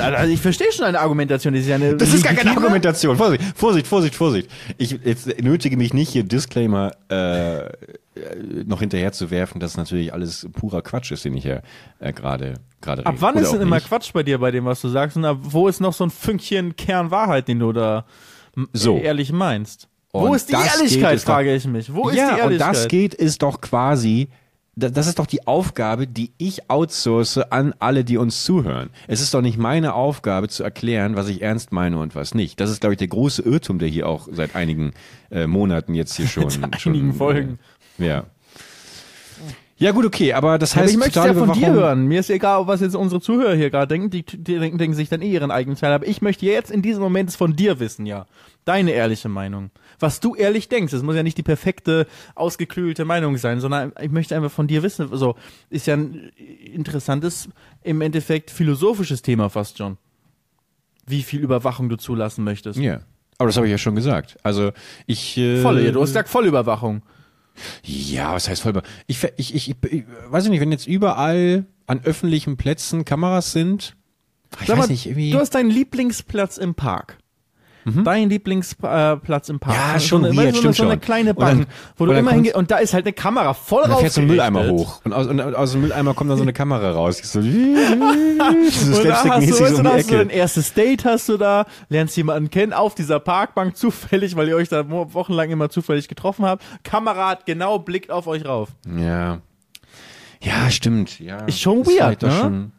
[0.00, 3.16] Also ich verstehe schon eine Argumentation, das ist ja eine Das ist gar keine Argumentation.
[3.16, 4.50] Vorsicht, Vorsicht, Vorsicht, Vorsicht.
[4.78, 7.68] Ich jetzt nötige mich nicht hier Disclaimer äh,
[8.66, 11.60] noch hinterher zu werfen, dass natürlich alles purer Quatsch ist, den ich ja
[12.00, 14.88] äh, gerade gerade Ab wann ist denn immer Quatsch bei dir bei dem, was du
[14.88, 15.16] sagst?
[15.16, 18.06] Und ab wo ist noch so ein Fünkchen Kernwahrheit, den du da
[18.72, 18.98] so.
[18.98, 19.88] ehrlich meinst?
[20.14, 21.92] Und wo ist die Ehrlichkeit, frage ich mich.
[21.92, 22.68] Wo ist ja, die Ehrlichkeit?
[22.68, 24.28] Und das geht ist doch quasi
[24.76, 28.90] das ist doch die Aufgabe, die ich outsource an alle, die uns zuhören.
[29.06, 32.58] Es ist doch nicht meine Aufgabe zu erklären, was ich ernst meine und was nicht.
[32.58, 34.92] Das ist, glaube ich, der große Irrtum, der hier auch seit einigen
[35.30, 36.50] äh, Monaten jetzt hier schon.
[36.50, 37.58] seit schon, einigen Folgen.
[38.00, 38.24] Äh, ja.
[39.76, 42.06] Ja gut, okay, aber das heißt, ich möchte es ja von dir hören.
[42.06, 44.10] Mir ist egal, was jetzt unsere Zuhörer hier gerade denken.
[44.10, 45.92] Die, die denken, denken, sich dann eh ihren eigenen Teil.
[45.92, 48.26] Aber ich möchte jetzt in diesem Moment es von dir wissen, ja.
[48.64, 49.70] Deine ehrliche Meinung.
[49.98, 50.92] Was du ehrlich denkst.
[50.92, 54.82] Es muss ja nicht die perfekte, ausgeklügelte Meinung sein, sondern ich möchte einfach von dir
[54.82, 55.08] wissen.
[55.12, 55.36] So,
[55.68, 56.30] ist ja ein
[56.72, 57.48] interessantes,
[57.82, 59.98] im Endeffekt philosophisches Thema fast schon.
[61.06, 62.78] Wie viel Überwachung du zulassen möchtest.
[62.78, 63.00] Ja.
[63.36, 64.38] Aber das habe ich ja schon gesagt.
[64.42, 64.72] Also
[65.06, 65.36] ich.
[65.36, 67.02] Äh, Volle, du hast gesagt Vollüberwachung.
[67.84, 68.80] Ja, was heißt voll?
[69.06, 73.96] Ich, ich, ich, ich weiß nicht, wenn jetzt überall an öffentlichen Plätzen Kameras sind.
[74.60, 75.30] Ich Sag weiß mal, nicht, irgendwie.
[75.30, 77.18] Du hast deinen Lieblingsplatz im Park.
[77.84, 78.04] Mhm.
[78.04, 79.76] Dein Lieblingsplatz äh, im Park.
[79.76, 82.32] Ja, schon so eine, weird, so, stimmt so eine kleine Bank, dann, wo du immer
[82.32, 83.90] hingehst und da ist halt eine Kamera voll raus.
[83.90, 86.42] Da fährt so ein Mülleimer hoch und aus, und aus dem Mülleimer kommt dann so
[86.42, 87.18] eine Kamera raus.
[87.18, 91.36] So, so und da hast du, weißt, um hast du ein erstes Date hast du
[91.36, 96.08] da, lernst jemanden kennen auf dieser Parkbank zufällig, weil ihr euch da wochenlang immer zufällig
[96.08, 96.64] getroffen habt.
[96.84, 98.70] Kamera hat genau blickt auf euch rauf.
[98.98, 99.40] Ja.
[100.40, 101.20] Ja, stimmt.
[101.20, 102.30] Ja, ist schon weird, halt ne?
[102.30, 102.72] Schon,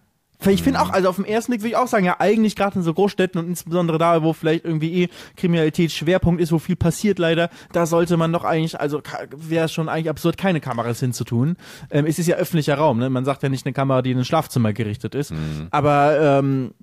[0.54, 2.78] ich finde auch, also auf den ersten Blick würde ich auch sagen, ja, eigentlich gerade
[2.78, 6.76] in so Großstädten und insbesondere da, wo vielleicht irgendwie eh Kriminalität Schwerpunkt ist, wo viel
[6.76, 9.02] passiert leider, da sollte man doch eigentlich, also
[9.36, 11.58] wäre es schon eigentlich absurd, keine Kameras hinzutun.
[11.90, 13.10] Ähm, es ist ja öffentlicher Raum, ne?
[13.10, 15.32] Man sagt ja nicht eine Kamera, die in ein Schlafzimmer gerichtet ist.
[15.32, 15.68] Mhm.
[15.72, 16.74] Aber, ähm,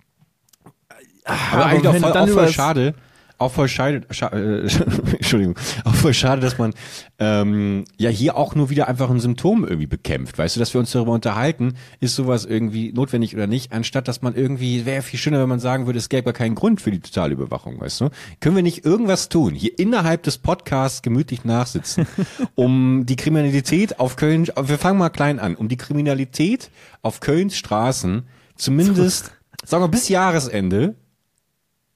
[1.24, 2.94] aber, aber eigentlich auch voll, auch voll schade,
[3.42, 4.62] auch voll schade, scha äh,
[5.12, 6.74] Entschuldigung, auch voll schade, dass man
[7.18, 10.38] ähm, ja hier auch nur wieder einfach ein Symptom irgendwie bekämpft.
[10.38, 14.22] Weißt du, dass wir uns darüber unterhalten, ist sowas irgendwie notwendig oder nicht, anstatt dass
[14.22, 16.90] man irgendwie, wäre viel schöner, wenn man sagen würde, es gäbe gar keinen Grund für
[16.90, 18.10] die Totalüberwachung, weißt du?
[18.40, 22.06] Können wir nicht irgendwas tun, hier innerhalb des Podcasts gemütlich nachsitzen,
[22.54, 26.70] um die Kriminalität auf Köln, wir fangen mal klein an, um die Kriminalität
[27.02, 28.22] auf Kölns Straßen
[28.56, 29.32] zumindest,
[29.64, 30.94] sagen wir bis Jahresende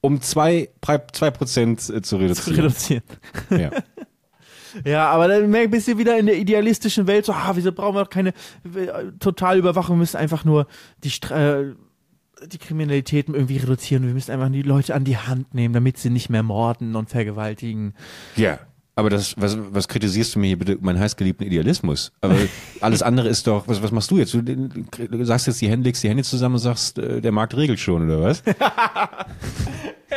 [0.01, 0.69] um zwei,
[1.11, 2.55] zwei Prozent äh, zu reduzieren.
[2.55, 3.03] Zu reduzieren.
[3.49, 3.71] Ja.
[4.85, 8.03] Ja, aber dann bist du wieder in der idealistischen Welt so, ah, wieso brauchen wir
[8.03, 10.67] doch keine äh, Totalüberwachung, wir müssen einfach nur
[11.03, 11.73] die, äh,
[12.45, 16.09] die Kriminalitäten irgendwie reduzieren, wir müssen einfach die Leute an die Hand nehmen, damit sie
[16.09, 17.93] nicht mehr morden und vergewaltigen.
[18.35, 18.59] Ja.
[18.97, 22.11] Aber das, was, was kritisierst du mir hier bitte, mein heißgeliebten Idealismus?
[22.19, 22.35] Aber
[22.81, 24.33] alles andere ist doch, was, was machst du jetzt?
[24.33, 27.55] Du, du sagst jetzt die Hände, legst die Hände zusammen und sagst, äh, der Markt
[27.55, 28.41] regelt schon, oder was?
[30.07, 30.15] Hä?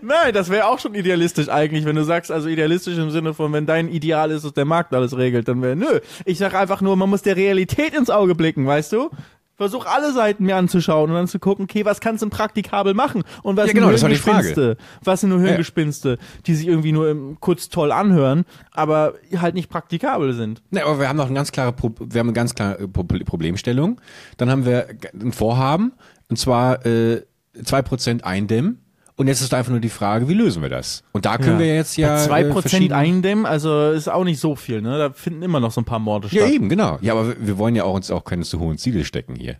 [0.00, 3.52] Nein, das wäre auch schon idealistisch eigentlich, wenn du sagst, also idealistisch im Sinne von,
[3.52, 6.00] wenn dein Ideal ist, dass der Markt alles regelt, dann wäre, nö.
[6.24, 9.10] Ich sag einfach nur, man muss der Realität ins Auge blicken, weißt du?
[9.58, 13.24] Versuch alle Seiten mir anzuschauen und dann zu gucken, okay, was kannst du praktikabel machen
[13.42, 16.16] und was ja, genau, sind nur Hirngespinste, was sind nur Hirngespinste, ja.
[16.46, 20.62] die sich irgendwie nur im, kurz toll anhören, aber halt nicht praktikabel sind.
[20.70, 24.00] Ne, aber wir haben noch eine ganz klare, Pro wir haben eine ganz klare Problemstellung.
[24.36, 25.92] Dann haben wir ein Vorhaben
[26.28, 27.24] und zwar äh,
[27.64, 28.87] zwei Prozent eindämmen.
[29.18, 31.02] Und jetzt ist einfach nur die Frage, wie lösen wir das?
[31.10, 31.66] Und da können ja.
[31.66, 32.18] wir jetzt ja.
[32.18, 34.96] Zwei äh, Prozent eindämmen, also ist auch nicht so viel, ne?
[34.96, 36.40] Da finden immer noch so ein paar Morde statt.
[36.40, 36.98] Ja, eben, genau.
[37.00, 39.56] Ja, aber wir wollen ja auch uns auch keine zu hohen Ziele stecken hier.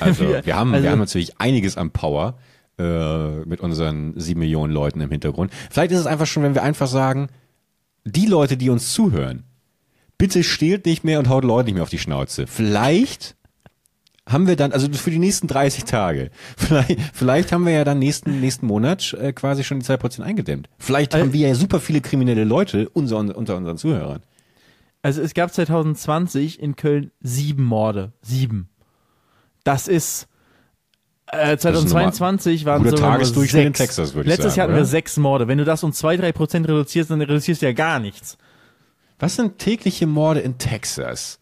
[0.00, 2.36] Also wir haben, also, wir haben natürlich einiges an Power
[2.80, 5.52] äh, mit unseren sieben Millionen Leuten im Hintergrund.
[5.70, 7.28] Vielleicht ist es einfach schon, wenn wir einfach sagen,
[8.04, 9.44] die Leute, die uns zuhören,
[10.18, 12.48] bitte stehlt nicht mehr und haut Leute nicht mehr auf die Schnauze.
[12.48, 13.36] Vielleicht
[14.28, 17.98] haben wir dann, also für die nächsten 30 Tage, vielleicht, vielleicht haben wir ja dann
[17.98, 20.68] nächsten, nächsten Monat äh, quasi schon die 2% eingedämmt.
[20.78, 24.22] Vielleicht also, haben wir ja super viele kriminelle Leute unser, unter unseren Zuhörern.
[25.02, 28.12] Also es gab 2020 in Köln sieben Morde.
[28.22, 28.68] Sieben.
[29.62, 30.26] Das ist
[31.28, 33.66] äh, 2022 waren es Tagesdurchschnitt sechs.
[33.66, 34.82] in Texas, würde ich Letztes sagen, Jahr hatten oder?
[34.82, 35.48] wir sechs Morde.
[35.48, 38.38] Wenn du das um zwei, drei Prozent reduzierst, dann reduzierst du ja gar nichts.
[39.18, 41.38] Was sind tägliche Morde in Texas?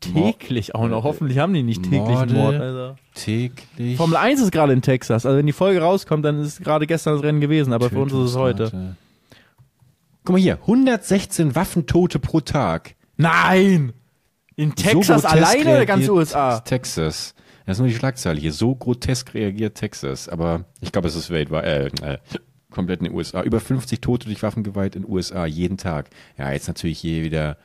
[0.00, 1.04] Täglich auch noch.
[1.04, 2.34] Hoffentlich haben die nicht täglichen Morde.
[2.34, 2.60] Mord.
[2.60, 2.96] Also.
[3.14, 3.96] Täglich.
[3.96, 5.24] Formel 1 ist gerade in Texas.
[5.24, 8.12] Also wenn die Folge rauskommt, dann ist gerade gestern das Rennen gewesen, aber für uns
[8.12, 8.96] ist es heute.
[10.24, 12.94] Guck mal hier, 116 Waffentote pro Tag.
[13.16, 13.92] Nein!
[14.56, 16.60] In Texas grotesk alleine oder ganz USA?
[16.60, 17.34] Texas.
[17.64, 18.52] Das ist nur die Schlagzeile hier.
[18.52, 20.28] So grotesk reagiert Texas.
[20.28, 22.18] Aber ich glaube, es ist weltweit, äh, äh,
[22.70, 23.42] komplett in den USA.
[23.42, 26.10] Über 50 Tote durch Waffengewalt in den USA jeden Tag.
[26.38, 27.56] Ja, jetzt natürlich hier wieder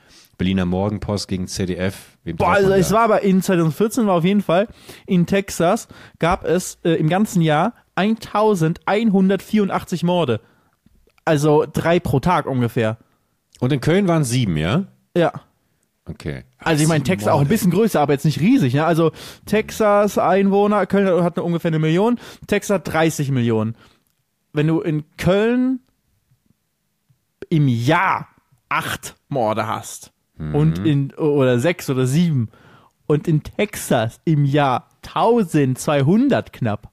[0.42, 2.18] Berliner Morgenpost gegen ZDF.
[2.24, 2.96] Wem Boah, also es da?
[2.96, 4.68] war aber in 2014 war auf jeden Fall
[5.06, 10.42] in Texas gab es äh, im ganzen Jahr 1184 Morde.
[11.26, 12.98] Also drei pro Tag ungefähr.
[13.60, 14.86] Und in Köln waren sieben, ja?
[15.16, 15.32] Ja.
[16.06, 16.46] Okay.
[16.58, 17.50] Also ich meine, Texas auch ein Morde.
[17.50, 18.74] bisschen größer, aber jetzt nicht riesig.
[18.74, 18.84] Ne?
[18.84, 19.12] Also
[19.46, 23.76] Texas Einwohner, Köln hat ungefähr eine Million, Texas hat 30 Millionen.
[24.54, 25.82] Wenn du in Köln
[27.50, 28.28] im Jahr
[28.70, 30.11] acht Morde hast
[30.54, 32.50] und in oder sechs oder sieben
[33.08, 36.90] und in Texas im Jahr 1200 knapp.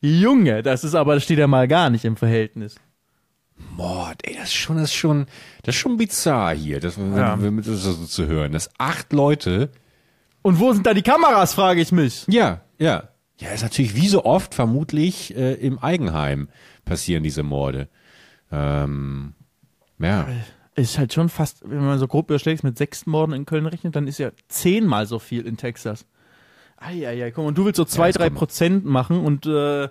[0.00, 2.76] Junge, das ist aber das steht ja mal gar nicht im Verhältnis.
[3.76, 5.26] Mord, ey, das ist schon, das ist schon,
[5.64, 7.36] das ist schon bizarr hier, das, Ja.
[7.36, 8.52] das so zu hören.
[8.52, 9.70] Dass acht Leute,
[10.42, 12.24] Und wo sind da die Kameras, frage ich mich.
[12.28, 13.08] ja, ja.
[13.40, 16.48] Ja, ist natürlich wie so oft vermutlich äh, im Eigenheim
[16.84, 17.88] passieren diese Morde.
[18.50, 19.34] Ähm,
[20.00, 20.26] ja.
[20.78, 23.96] Ist halt schon fast, wenn man so grob überschlägt, mit sechs Morden in Köln rechnet,
[23.96, 26.06] dann ist ja zehnmal so viel in Texas.
[26.76, 29.88] Eieiei, komm, und du willst so zwei, jetzt drei Prozent machen und äh,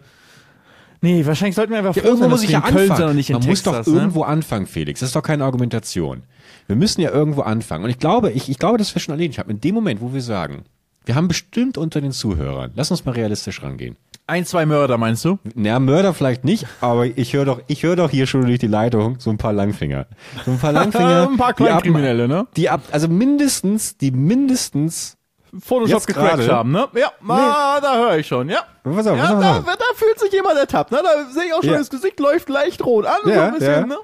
[1.01, 3.09] nee, wahrscheinlich sollten wir einfach Ja, irgendwo sein, muss ich ja in Köln anfangen.
[3.09, 3.85] und nicht in Man muss Texas.
[3.85, 3.99] doch ne?
[3.99, 5.01] irgendwo anfangen, Felix.
[5.01, 6.23] Das ist doch keine Argumentation.
[6.67, 7.83] Wir müssen ja irgendwo anfangen.
[7.83, 9.49] Und ich glaube, ich, ich glaube, dass wir schon erledigt haben.
[9.49, 10.63] In dem Moment, wo wir sagen,
[11.05, 13.97] wir haben bestimmt unter den Zuhörern, lass uns mal realistisch rangehen.
[14.29, 15.39] Ein, zwei Mörder, meinst du?
[15.55, 18.67] Na, Mörder vielleicht nicht, aber ich höre doch, ich höre doch hier schon durch die
[18.67, 20.05] Leitung so ein paar Langfinger.
[20.45, 21.29] So ein paar Langfinger.
[21.29, 22.45] Ein paar Kleinkriminelle, ne?
[22.57, 25.16] Die ab, also mindestens, die mindestens,
[25.59, 26.87] Photoshop Jetzt gecrackt haben, ne?
[26.95, 28.59] Ja, ma, da höre ich schon, ja.
[28.83, 30.99] pass auf, Ja, pass auf, da, da fühlt sich jemand ertappt, ne?
[31.03, 31.77] Da sehe ich auch schon, Ja.
[31.79, 33.85] das Gesicht läuft leicht rot an, so Ja, ein bisschen, ja.
[33.85, 33.97] ne?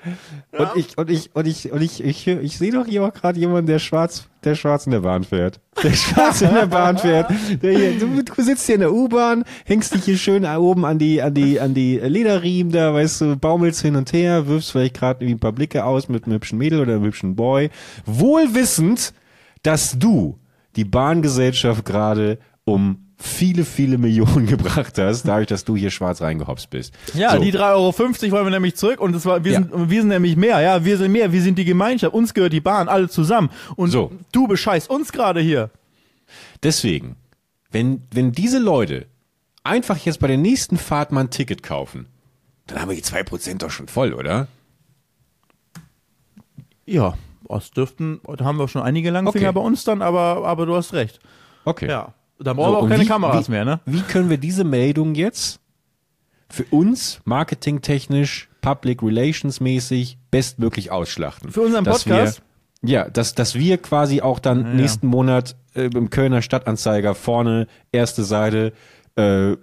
[0.58, 3.14] Und ich, und ich, und ich, und ich, ich, ich, ich sehe doch hier auch
[3.14, 5.60] gerade jemanden, der schwarz, der schwarz in der Bahn fährt.
[5.82, 7.32] Der schwarz in der Bahn fährt.
[7.62, 11.22] Hier, du, du sitzt hier in der U-Bahn, hängst dich hier schön oben an die,
[11.22, 15.24] an die, an die Lederriemen da, weißt du, baumelst hin und her, wirfst vielleicht gerade
[15.24, 17.70] irgendwie ein paar Blicke aus mit einem hübschen Mädel oder einem hübschen Boy.
[18.06, 19.14] Wohl wissend,
[19.64, 20.38] dass du
[20.76, 26.70] die Bahngesellschaft gerade um viele, viele Millionen gebracht hast, dadurch, dass du hier schwarz reingehopst
[26.70, 26.94] bist.
[27.14, 27.42] Ja, So.
[27.42, 27.60] die 3,50
[28.26, 29.60] Euro wollen wir nämlich zurück und das war, wir, Ja.
[29.62, 32.54] sind, wir sind nämlich mehr, ja, wir sind mehr, wir sind die Gemeinschaft, uns gehört
[32.54, 33.50] die Bahn, alle zusammen.
[33.76, 34.12] Und So.
[34.32, 35.70] du bescheißt uns gerade hier.
[36.64, 37.16] Deswegen,
[37.72, 39.06] wenn, wenn diese Leute
[39.64, 42.08] einfach jetzt bei der nächsten Fahrt mal ein Ticket kaufen,
[42.68, 44.48] dann haben wir die 2% doch schon voll, oder?
[46.86, 47.14] Ja,
[47.48, 49.54] das dürften, da haben wir schon einige Langfinger Okay.
[49.54, 51.20] bei uns dann, aber, aber du hast recht.
[51.66, 51.88] Okay.
[51.90, 53.80] Ja, da brauchen wir auch keine wie- Kameras wie, mehr, ne?
[53.86, 55.60] Wie können wir diese Meldung jetzt
[56.50, 57.22] für uns
[57.68, 61.52] marketingtechnisch, Public Relations mäßig bestmöglich ausschlachten?
[61.52, 62.42] Für unseren Podcast?
[62.82, 64.74] Wir, ja, dass, dass wir quasi auch dann Ja.
[64.74, 68.74] nächsten Monat äh, im Kölner Stadtanzeiger vorne, erste Seite,
[69.18, 69.58] äh, äh,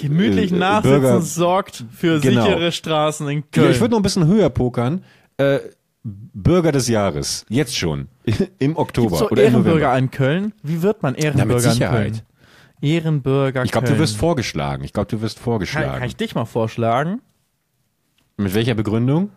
[0.00, 2.44] Gemütlich äh, nachsitzen Bürger, sorgt für Genau.
[2.44, 3.70] sichere Straßen in Ja, Köln.
[3.72, 5.04] ich würde noch ein bisschen höher pokern.
[5.36, 5.58] Äh,
[6.34, 7.44] Bürger des Jahres.
[7.48, 8.08] Jetzt schon.
[8.58, 9.98] Im Oktober so oder im Ehrenbürger November.
[9.98, 10.52] in Köln?
[10.62, 11.90] Wie wird man Ehrenbürger mit in.
[11.90, 12.20] Köln?
[12.80, 14.84] Ehrenbürger Ich glaube, du wirst vorgeschlagen.
[14.84, 15.98] Ich glaube, du wirst kann, vorgeschlagen.
[15.98, 17.20] kann ich dich mal vorschlagen?
[18.36, 19.30] Mit welcher Begründung?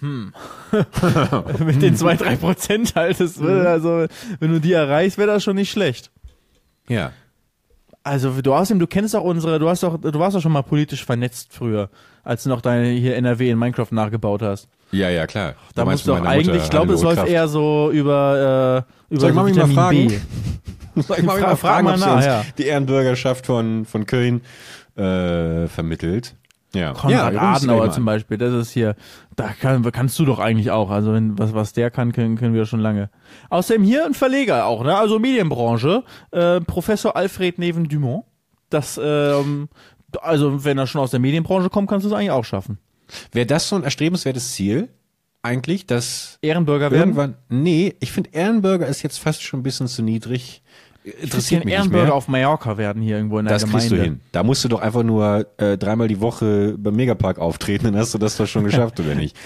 [0.00, 3.18] Mit den zwei, drei Prozent halt.
[3.18, 4.06] Das würde also,
[4.40, 6.10] wenn du die erreichst, wäre das schon nicht schlecht.
[6.88, 7.12] Ja.
[8.06, 10.62] Also du außerdem, du kennst auch unsere, du hast doch, du warst doch schon mal
[10.62, 11.90] politisch vernetzt früher,
[12.22, 14.68] als du noch deine hier NRW in Minecraft nachgebaut hast.
[14.92, 15.54] Ja, ja, klar.
[15.74, 19.14] Da musst meinst du doch eigentlich, Mutter, ich glaube, es läuft eher so über, äh,
[19.14, 20.22] über Soll ich so Mami mal fragen?
[20.94, 22.44] Soll ich mal Fra- mal frag fragen, mal ob sie nach, uns ja.
[22.56, 24.42] die Ehrenbürgerschaft von, von Köln
[24.96, 26.36] äh, vermittelt.
[26.76, 26.92] Ja.
[26.92, 28.04] Konrad ja, Adenauer zum.
[28.04, 28.94] Beispiel, das ist hier,
[29.34, 30.90] da kann, kannst du doch eigentlich auch.
[30.90, 33.10] Also wenn, was, was der kann, können, können wir schon lange.
[33.50, 34.96] Außerdem hier ein Verleger auch, ne?
[34.96, 38.24] Also Medienbranche, äh, Professor Alfred Neven Dumont.
[38.70, 39.68] Das, ähm,
[40.20, 42.78] also wenn er schon aus der Medienbranche kommt, kannst du es eigentlich auch schaffen.
[43.32, 44.88] Wäre das so ein erstrebenswertes Ziel?
[45.42, 47.10] Eigentlich, dass Ehrenbürger werden.
[47.10, 47.36] irgendwann.
[47.48, 50.62] Nee, ich finde Ehrenbürger ist jetzt fast schon ein bisschen zu niedrig.
[51.20, 52.12] Interessiert mich nicht mehr.
[52.14, 53.88] auf Mallorca werden hier irgendwo in der Das Gemeinde.
[53.88, 54.20] kriegst du hin.
[54.32, 58.12] Da musst du doch einfach nur äh, dreimal die Woche beim Megapark auftreten, dann hast
[58.14, 59.36] du das doch schon geschafft, oder nicht?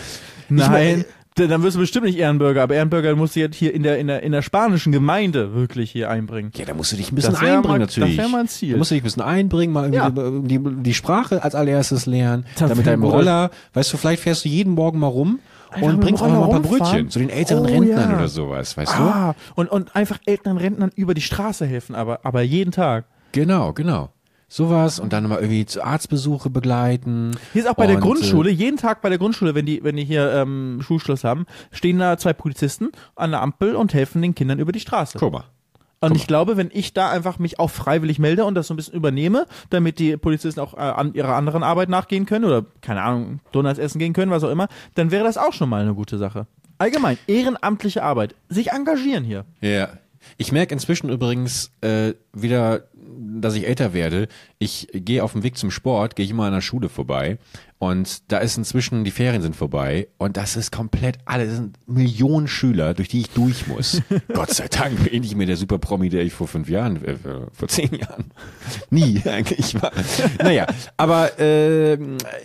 [0.48, 3.82] Nein, Ich dann wirst du bestimmt nicht Ehrenbürger, aber Ehrenbürger musst du jetzt hier in
[3.82, 6.50] der, in der, in der spanischen Gemeinde wirklich hier einbringen.
[6.56, 8.16] Ja, da musst du dich ein bisschen Das einbringen mal- natürlich.
[8.16, 8.72] das wär mal ein Ziel.
[8.72, 12.44] Da musst du dich ein bisschen einbringen, mal irgendwie die, die Sprache als allererstes lernen,
[12.58, 15.38] dann mit deinem Roller, weißt du, vielleicht fährst du jeden Morgen mal rum
[15.70, 16.78] Einfach und bringst auch mal ein paar?
[16.78, 18.16] Brötchen zu den älteren Oh, Rentnern ja.
[18.16, 22.42] oder sowas, weißt Ah, und, und einfach älteren Rentnern über die Straße helfen, aber, aber
[22.42, 23.04] jeden Tag.
[23.32, 23.40] du?
[23.40, 24.10] Genau, genau.
[24.52, 27.36] Sowas und dann mal irgendwie zu Arztbesuche begleiten.
[27.52, 29.94] Hier ist auch bei der Und, Grundschule, jeden Tag bei der Grundschule, wenn die, wenn
[29.94, 34.34] die hier ähm, Schulschluss haben, stehen da zwei Polizisten an der Ampel und helfen den
[34.34, 35.18] Kindern über die Straße.
[35.18, 35.44] Äh, guck mal.
[36.00, 38.76] Und ich glaube, wenn ich da einfach mich auch freiwillig melde und das so ein
[38.76, 43.02] bisschen übernehme, damit die Polizisten auch äh, an ihrer anderen Arbeit nachgehen können oder, keine
[43.02, 45.94] Ahnung, Donuts essen gehen können, was auch immer, dann wäre das auch schon mal eine
[45.94, 46.46] gute Sache.
[46.78, 48.34] Allgemein, ehrenamtliche Arbeit.
[48.48, 49.44] Sich engagieren hier.
[49.60, 49.90] Ja.
[50.40, 54.26] Ich merke inzwischen übrigens äh, wieder, dass ich älter werde.
[54.58, 57.36] Ich gehe auf dem Weg zum Sport, gehe ich immer an der Schule vorbei
[57.78, 61.76] und da ist inzwischen, die Ferien sind vorbei und das ist komplett alles, das sind
[61.86, 64.00] Millionen Schüler, durch die ich durch muss.
[64.32, 67.16] Gott sei Dank bin ich nicht mehr der Super-Promi, der ich vor fünf Jahren, äh,
[67.52, 68.32] vor zehn Jahren,
[68.90, 69.92] nie eigentlich war.
[70.42, 71.98] Naja, aber äh,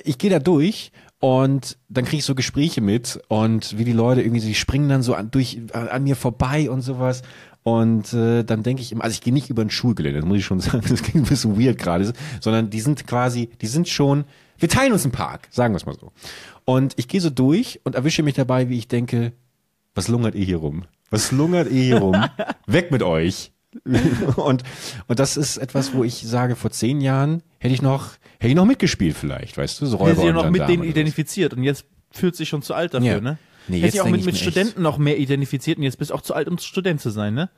[0.03, 4.19] ich gehe da durch und dann kriege ich so Gespräche mit und wie die Leute
[4.19, 7.21] irgendwie, so, die springen dann so an, durch, an, an mir vorbei und sowas.
[7.67, 10.38] Und äh, dann denke ich immer, also ich gehe nicht über ein Schulgelände, das muss
[10.38, 13.89] ich schon sagen, das klingt ein bisschen weird gerade, sondern die sind quasi, die sind
[13.89, 14.25] schon,
[14.60, 16.12] wir teilen uns einen Park, sagen wir es mal so.
[16.63, 19.34] Und ich gehe so durch und erwische mich dabei, wie ich denke,
[19.95, 20.84] was lungert ihr hier rum?
[21.10, 22.23] Was lungert ihr hier rum?
[22.67, 23.51] Weg mit euch!
[24.36, 24.62] und,
[25.08, 28.56] und das ist etwas, wo ich sage, vor zehn Jahren hätte ich noch, hätte ich
[28.56, 31.86] noch mitgespielt vielleicht, weißt du, so Räuber ja und noch mit denen identifiziert und jetzt
[32.12, 33.21] fühlt sich schon zu alt dafür, Ja.
[33.21, 33.38] ne?
[33.67, 35.97] Nee, Hätte jetzt sich auch mit, mit mir echt- Studenten noch mehr identifiziert und jetzt
[35.97, 37.49] bist du auch zu alt, um Student zu sein, ne?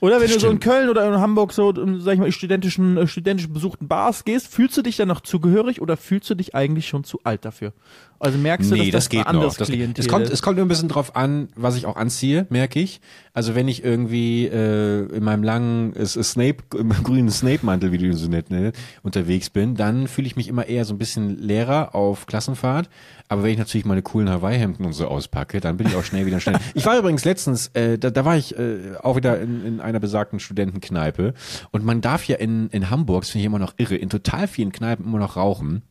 [0.00, 0.64] Oder wenn Das du so in stimmt.
[0.64, 4.24] Köln oder in Hamburg so, ähm, sag ich mal, in studentischen, äh, studentisch besuchten Bars
[4.24, 7.46] gehst, fühlst du dich dann noch zugehörig oder fühlst du dich eigentlich schon zu alt
[7.46, 7.72] dafür?
[8.18, 9.66] Also merkst du, Nee, dass das, geht ein anderes noch.
[9.66, 12.80] Das, es, kommt, es kommt nur ein bisschen drauf an, was ich auch anziehe, merke
[12.80, 13.00] ich.
[13.32, 18.06] Also wenn ich irgendwie äh, in meinem langen äh, Snape, im grünen Snape-Mantel, wie du
[18.06, 21.38] ihn so nett nennst, unterwegs bin, dann fühle ich mich immer eher so ein bisschen
[21.38, 22.88] leerer auf Klassenfahrt.
[23.28, 26.26] Aber wenn ich natürlich meine coolen Hawaii-Hemden und so auspacke, dann bin ich auch schnell
[26.26, 26.58] wieder schnell.
[26.74, 30.00] Ich war übrigens letztens, äh, da, da war ich äh, auch wieder in, in einer
[30.00, 31.34] besagten Studentenkneipe.
[31.72, 34.46] Und man darf ja in, in Hamburg, das finde ich immer noch irre, in total
[34.48, 35.82] vielen Kneipen immer noch rauchen.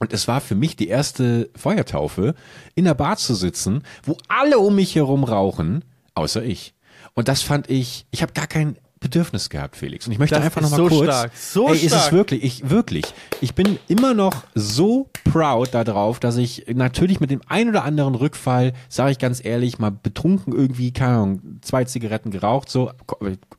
[0.00, 2.34] Und es war für mich die erste Feuertaufe,
[2.74, 5.84] in der Bar zu sitzen, wo alle um mich herum rauchen,
[6.14, 6.72] außer ich.
[7.12, 10.06] Und das fand ich, ich habe gar kein Bedürfnis gehabt, Felix.
[10.06, 11.04] Und ich möchte Das einfach nochmal so kurz.
[11.04, 12.12] stark, so ey, ist es stark.
[12.12, 13.04] wirklich, ich, wirklich.
[13.42, 18.14] Ich bin immer noch so proud darauf, dass ich natürlich mit dem ein oder anderen
[18.14, 22.90] Rückfall, sage ich ganz ehrlich, mal betrunken irgendwie, keine Ahnung, zwei Zigaretten geraucht, so,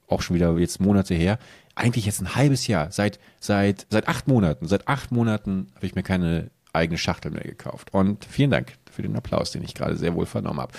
[0.08, 1.38] auch schon wieder jetzt Monate her.
[1.76, 5.96] Eigentlich jetzt ein halbes Jahr, seit, seit, seit acht Monaten, seit acht Monaten habe ich
[5.96, 7.90] mir keine eigene Schachtel mehr gekauft.
[7.94, 10.74] Und vielen Dank für den Applaus, den ich gerade sehr wohl vernommen habe.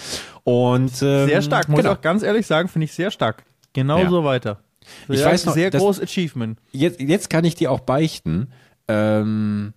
[0.45, 1.93] Und ähm, Sehr stark, muss genau.
[1.93, 3.45] ich auch ganz ehrlich sagen, finde ich sehr stark.
[3.73, 4.09] Genau Ja.
[4.11, 4.61] so weiter.
[5.09, 6.59] Ich Sehr, weiß noch, sehr großes Achievement.
[6.73, 8.49] jetzt, jetzt kann ich dir auch beichten,
[8.89, 9.73] ähm,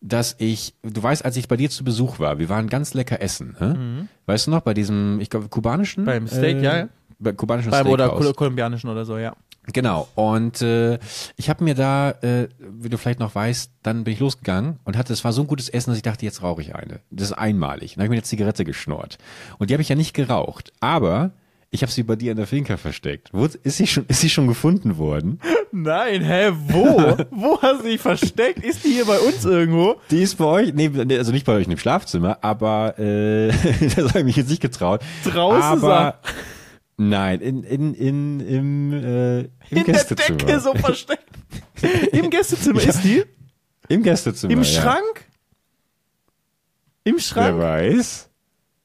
[0.00, 3.20] dass ich, du weißt, als ich bei dir zu Besuch war, wir waren ganz lecker
[3.20, 3.56] essen.
[3.58, 4.06] Hä?
[4.26, 6.02] Weißt du noch, bei diesem, ich glaube, kubanischen?
[6.04, 6.06] Mhm.
[6.06, 6.88] Beim Steak, ja, ja.
[7.18, 8.24] Bei kubanischen Beim oder Steakhouse.
[8.26, 9.34] kol kolumbianischen oder so, ja.
[9.72, 10.08] Genau.
[10.14, 10.98] Und äh,
[11.36, 14.96] ich habe mir da, äh, wie du vielleicht noch weißt, dann bin ich losgegangen und
[14.96, 17.00] hatte, es war so ein gutes Essen, dass ich dachte, jetzt rauche ich eine.
[17.10, 17.94] Das ist einmalig.
[17.94, 19.18] Dann habe ich mir eine Zigarette geschnurrt.
[19.58, 20.72] Und die habe ich ja nicht geraucht.
[20.80, 21.32] Aber
[21.70, 23.28] ich habe sie bei dir in der Finca versteckt.
[23.32, 25.38] Wo, ist, sie schon, ist sie schon gefunden worden?
[25.72, 27.16] Nein, hä, wo?
[27.30, 28.64] wo hast du dich versteckt?
[28.64, 29.96] Ist die hier bei uns irgendwo?
[30.10, 33.48] Die ist bei euch, nee, also nicht bei euch im Schlafzimmer, aber äh,
[33.96, 35.02] das habe ich mich jetzt nicht getraut.
[35.24, 36.18] Draußen, aber
[36.98, 40.38] nein, in, in, in, im, äh, im In der Gästezimmer.
[40.38, 41.24] Decke so versteckt.
[42.12, 42.88] Im Gästezimmer Ja.
[42.90, 43.24] ist die?
[43.88, 44.52] Im Gästezimmer.
[44.52, 44.64] Im ja.
[44.64, 45.24] Schrank?
[47.04, 47.58] Im Wer Schrank?
[47.58, 48.28] weiß.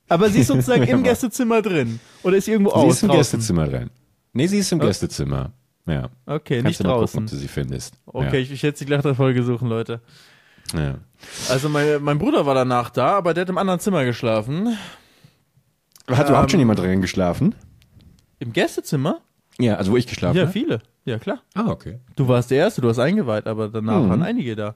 [0.09, 1.03] Aber sie ist sozusagen Wer im.
[1.03, 1.99] Gästezimmer drin.
[2.23, 2.93] Oder ist sie irgendwo Sie aus?
[2.95, 3.19] ist im draußen?
[3.39, 3.89] Gästezimmer drin.
[4.33, 5.51] Nee, sie ist im Gästezimmer.
[5.85, 6.09] Ja.
[6.25, 7.07] Okay, Kannst nicht du mal draußen.
[7.19, 7.95] gucken, ob du sie findest.
[8.05, 10.01] Okay, ich, ich werde die gleich der Folge suchen, Leute.
[10.73, 10.81] Ja.
[10.81, 10.95] ja.
[11.49, 14.77] Also mein, mein Bruder war danach da, aber der hat im anderen Zimmer geschlafen.
[16.09, 17.55] Hat überhaupt schon jemand drin geschlafen?
[18.43, 19.21] Im Gästezimmer?
[19.59, 20.51] Ja, also wo ich geschlafen Ja, habe?
[20.51, 20.79] viele.
[21.05, 21.41] Ja, klar.
[21.53, 21.99] Ah, okay.
[22.15, 24.09] Du warst der Erste, du hast eingeweiht, aber danach Mhm.
[24.09, 24.75] waren einige da.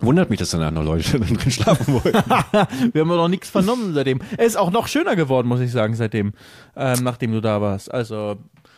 [0.00, 2.12] Wundert mich, dass danach noch Leute drin schlafen wollten.
[2.92, 4.20] Wir haben noch nichts vernommen seitdem.
[4.36, 6.32] Er ist auch noch schöner geworden, muss ich sagen, seitdem,
[6.76, 7.92] ähm, nachdem du da warst.
[7.92, 8.36] Also,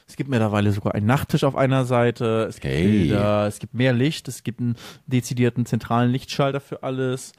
[0.08, 2.82] es gibt mittlerweile sogar einen Nachttisch auf einer Seite, es gibt Hey.
[2.86, 7.32] Bilder, es gibt mehr Licht, es gibt einen dezidierten zentralen Lichtschalter für alles,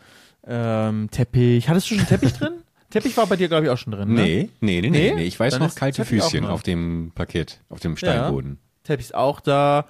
[0.47, 1.67] ähm, Teppich.
[1.69, 2.53] Hattest du schon Teppich drin?
[2.93, 4.21] Teppich war bei dir, glaube ich, auch schon drin, ne?
[4.21, 5.23] Nee, nee, nee, nee, Nee?
[5.23, 6.51] Ich weiß Dann noch kalte Teppich Füßchen noch.
[6.51, 8.59] auf dem Parkett, auf dem Steinboden.
[8.83, 9.85] Teppich ist auch da.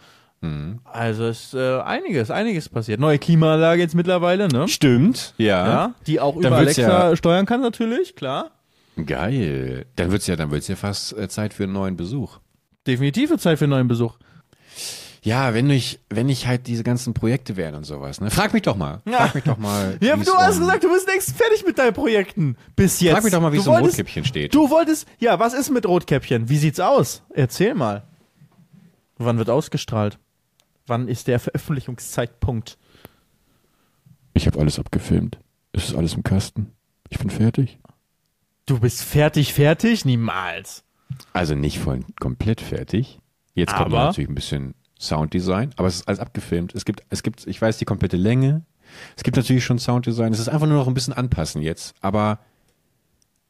[0.83, 2.99] Also ist äh, einiges, einiges passiert.
[2.99, 4.67] Neue Klimaanlage jetzt mittlerweile, ne?
[4.67, 5.65] Stimmt, ja.
[5.67, 8.51] Ja, die auch über Alexa ja- steuern kann natürlich, klar.
[9.05, 9.85] Geil.
[9.95, 12.39] Dann wird's ja, dann wird's ja fast äh, Zeit für einen neuen Besuch.
[12.85, 14.17] Definitive Zeit für einen neuen Besuch.
[15.25, 18.29] Ja, wenn ich, wenn ich halt diese ganzen Projekte wären und sowas, ne?
[18.29, 19.01] Frag mich doch mal.
[19.05, 19.19] Ja.
[19.19, 19.97] Frag mich doch mal.
[20.01, 22.57] Ja, du hast um- gesagt, du bist längst fertig mit deinen Projekten.
[22.75, 23.13] Bis jetzt.
[23.13, 24.53] Frag mich doch mal, wie es um Rotkäppchen steht.
[24.53, 26.49] Du wolltest, ja, was ist mit Rotkäppchen?
[26.49, 27.23] Wie sieht's aus?
[27.33, 28.03] Erzähl mal.
[29.17, 30.19] Wann wird ausgestrahlt?
[30.87, 32.77] Wann ist der Veröffentlichungszeitpunkt?
[34.33, 35.39] Ich habe alles abgefilmt.
[35.71, 36.73] Es ist alles im Kasten.
[37.09, 37.79] Ich bin fertig.
[38.65, 40.03] Du bist fertig, fertig?
[40.03, 40.83] Niemals.
[41.31, 43.19] Also nicht voll komplett fertig.
[43.53, 46.73] Jetzt kommt natürlich ein bisschen Sounddesign, aber es ist alles abgefilmt.
[46.75, 48.63] Es gibt, es gibt, ich weiß die komplette Länge.
[49.15, 50.33] Es gibt natürlich schon Sounddesign.
[50.33, 52.39] Es ist einfach nur noch ein bisschen anpassen jetzt, aber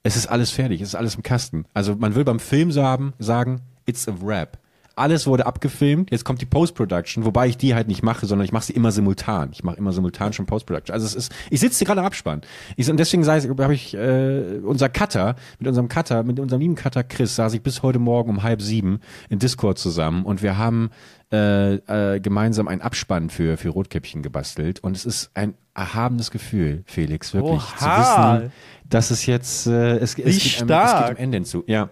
[0.04, 0.82] es ist alles fertig.
[0.82, 1.66] Es ist alles im Kasten.
[1.74, 4.58] Also man will beim Film sagen, sagen, it's a wrap.
[4.95, 8.51] Alles wurde abgefilmt, jetzt kommt die Post-Production, wobei ich die halt nicht mache, sondern ich
[8.51, 9.49] mache sie immer simultan.
[9.51, 10.93] Ich mache immer simultan schon Post-Production.
[10.93, 12.41] Also es ist, ich sitze gerade am Abspann.
[12.75, 17.03] Ich, und deswegen habe ich äh, unser Cutter, mit unserem Cutter, mit unserem lieben Cutter
[17.03, 20.91] Chris, saß ich bis heute Morgen um halb sieben in Discord zusammen und wir haben
[21.32, 26.84] äh, äh, gemeinsam einen Abspann für, für Rotkäppchen gebastelt und es ist ein erhabenes Gefühl,
[26.86, 28.36] Felix, wirklich, zu Oha.
[28.36, 28.51] wissen,
[28.88, 31.63] dass es jetzt, äh, es, es, geht einem, es geht am Ende hinzu.
[31.65, 31.89] Ja.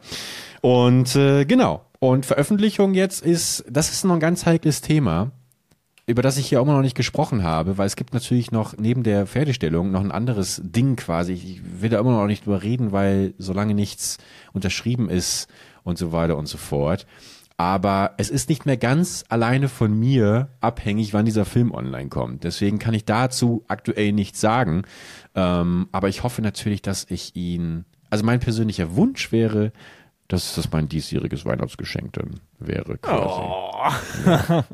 [0.62, 1.84] Und äh, genau.
[2.04, 5.30] Und Veröffentlichung jetzt ist, das ist noch ein ganz heikles Thema,
[6.08, 8.76] über das ich hier auch immer noch nicht gesprochen habe, weil es gibt natürlich noch
[8.76, 11.34] neben der Fertigstellung noch ein anderes Ding quasi.
[11.34, 14.18] Ich will da immer noch nicht drüber reden, weil solange nichts
[14.52, 15.48] unterschrieben ist
[15.84, 17.06] und so weiter und so fort.
[17.56, 22.44] Aber es ist nicht mehr ganz alleine von mir abhängig, wann dieser Film online kommt.
[22.44, 24.86] Deswegen kann ich dazu aktuell nichts sagen.
[25.36, 27.86] Ähm, aber ich hoffe natürlich, dass ich ihn.
[28.10, 29.72] Also mein persönlicher Wunsch wäre,
[30.32, 32.98] dass das mein diesjähriges Weihnachtsgeschenk dann wäre.
[32.98, 33.42] Quasi.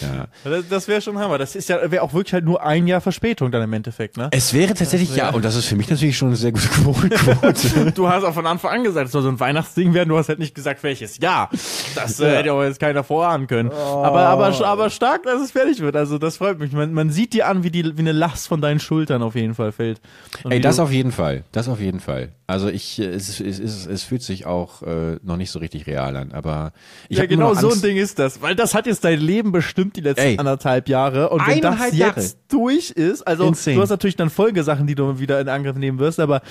[0.00, 0.26] Ja.
[0.42, 1.38] Das, das wäre schon Hammer.
[1.38, 4.28] Das ist ja, wäre auch wirklich halt nur ein Jahr Verspätung dann im Endeffekt, ne?
[4.32, 7.92] Es wäre tatsächlich, ja, und das ist für mich natürlich schon eine sehr gute Quote.
[7.92, 10.28] Du hast auch von Anfang an gesagt, es soll so ein Weihnachtsding werden, du hast
[10.28, 11.50] halt nicht gesagt, welches Jahr.
[11.94, 13.70] Das äh, hätte aber jetzt keiner vorahnen können.
[13.70, 15.96] Aber, aber, aber stark, dass es fertig wird.
[15.96, 16.72] Also das freut mich.
[16.72, 19.54] Man, man sieht dir an, wie, die, wie eine Last von deinen Schultern auf jeden
[19.54, 20.00] Fall fällt.
[20.42, 21.44] Und Ey, das auf jeden Fall.
[21.52, 22.32] Das auf jeden Fall.
[22.46, 26.14] Also ich, es, es, es, es fühlt sich auch äh, noch nicht so richtig real
[26.14, 26.72] an, aber
[27.08, 28.23] ich ja, genau so ein Ding ist das.
[28.40, 30.38] Weil das hat jetzt dein Leben bestimmt die letzten Ey.
[30.38, 31.30] anderthalb Jahre.
[31.30, 32.32] Und wenn das Eineinhalb jetzt Jahre.
[32.48, 33.76] durch ist, also Insane.
[33.76, 36.42] du hast natürlich dann Folgesachen, die du wieder in Angriff nehmen wirst, aber,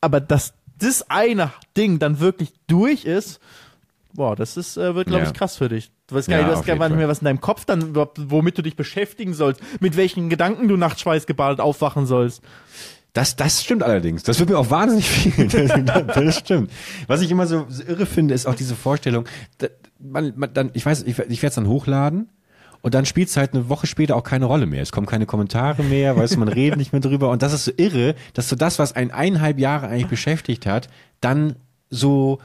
[0.00, 3.40] aber dass das eine Ding dann wirklich durch ist,
[4.14, 5.28] boah, das ist, äh, wird, glaube Ja.
[5.30, 5.90] ich, krass für dich.
[6.08, 7.80] Du weißt gar Ja, nicht, du hast gar nicht mehr, was in deinem Kopf dann
[7.80, 12.42] überhaupt, womit du dich beschäftigen sollst, mit welchen Gedanken du nachts schweißgebadet aufwachen sollst.
[13.12, 14.22] Das, das stimmt allerdings.
[14.22, 15.48] Das wird mir auch wahnsinnig viel.
[15.48, 16.70] Das, das stimmt.
[17.06, 19.26] Was ich immer so, so irre finde, ist auch diese Vorstellung,
[19.98, 22.30] man, man, dann, ich weiß, ich, ich werde es dann hochladen
[22.80, 24.82] und dann spielt es halt eine Woche später auch keine Rolle mehr.
[24.82, 27.30] Es kommen keine Kommentare mehr, weißt du, man redet nicht mehr drüber.
[27.30, 30.88] Und das ist so irre, dass so das, was ein eineinhalb Jahre eigentlich beschäftigt hat,
[31.20, 31.56] dann
[31.90, 32.40] so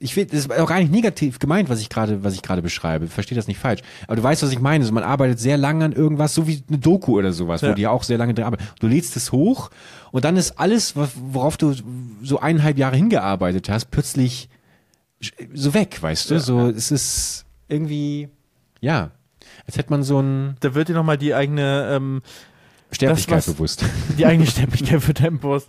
[0.00, 2.62] ich will, das ist auch gar nicht negativ gemeint, was ich gerade, was ich gerade
[2.62, 3.08] beschreibe.
[3.08, 3.80] Verstehe das nicht falsch.
[4.06, 4.82] Aber du weißt, was ich meine.
[4.84, 7.70] Also man arbeitet sehr lange an irgendwas, so wie eine Doku oder sowas, Ja.
[7.70, 8.64] wo die ja auch sehr lange dran arbeiten.
[8.78, 9.70] Du lädst es hoch
[10.12, 11.74] und dann ist alles, worauf du
[12.22, 14.48] so eineinhalb Jahre hingearbeitet hast, plötzlich
[15.52, 16.38] so weg, weißt du?
[16.38, 18.28] so, es ist irgendwie,
[18.80, 19.10] ja,
[19.66, 22.22] als hätte man so ein Da wird dir nochmal die eigene, ähm,
[22.90, 23.84] Sterblichkeit bewusst.
[24.18, 25.68] die eigene Sterblichkeit für deinen Post.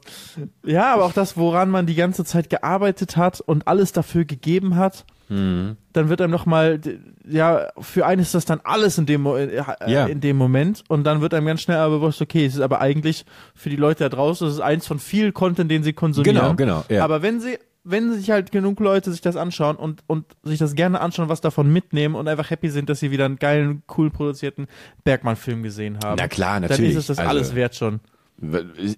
[0.65, 4.75] Ja, aber auch das, woran man die ganze Zeit gearbeitet hat und alles dafür gegeben
[4.75, 5.77] hat, Mhm.
[5.93, 6.79] dann wird einem nochmal,
[7.23, 10.07] ja, für einen ist das dann alles in dem, Mo- äh, Ja.
[10.07, 12.81] in dem Moment und dann wird einem ganz schnell aber bewusst, okay, es ist aber
[12.81, 16.35] eigentlich für die Leute da draußen, es ist eins von viel Content, den sie konsumieren.
[16.35, 17.03] Genau, genau, ja.
[17.03, 20.75] Aber wenn sie, wenn sich halt genug Leute sich das anschauen und, und sich das
[20.75, 24.09] gerne anschauen, was davon mitnehmen und einfach happy sind, dass sie wieder einen geilen, cool
[24.09, 24.67] produzierten
[25.03, 26.17] Bergmann-Film gesehen haben.
[26.19, 26.91] Na klar, Dann natürlich.
[26.91, 27.99] ist es das Also- alles wert schon.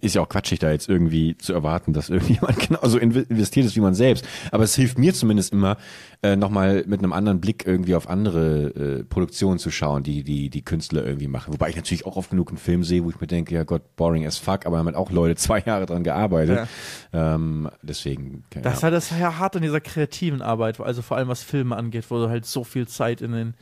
[0.01, 3.75] Ist ja auch quatschig, da jetzt irgendwie zu erwarten, dass irgendjemand genauso inv- investiert ist
[3.75, 4.25] wie man selbst.
[4.51, 5.77] Aber es hilft mir zumindest immer,
[6.23, 10.49] äh, nochmal mit einem anderen Blick irgendwie auf andere äh, Produktionen zu schauen, die, die
[10.51, 11.53] die Künstler irgendwie machen.
[11.53, 13.95] Wobei ich natürlich auch oft genug einen Film sehe, wo ich mir denke, ja Gott,
[13.95, 16.67] boring as fuck, aber haben halt auch Leute zwei Jahre dran gearbeitet.
[17.13, 18.93] Ähm, deswegen, keine Das ist Ahnung.
[18.93, 22.17] halt das ja hart an dieser kreativen Arbeit, also vor allem was Filme angeht, wo
[22.17, 23.53] du halt so viel Zeit in den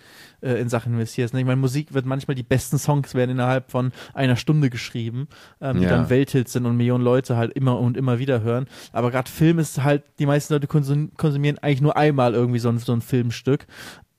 [0.42, 1.34] äh, in Sachen investierst.
[1.34, 1.40] ne?
[1.42, 5.28] Ich meine, Musik wird manchmal die besten Songs werden innerhalb von einer Stunde geschrieben,
[5.62, 5.90] ähm, die Ja.
[5.90, 8.68] dann Welthits sind und Millionen Leute halt immer und immer wieder hören.
[8.92, 12.70] Aber gerade Film ist halt, die meisten Leute konsum konsumieren eigentlich nur einmal irgendwie so
[12.70, 13.68] ein, so ein Filmstück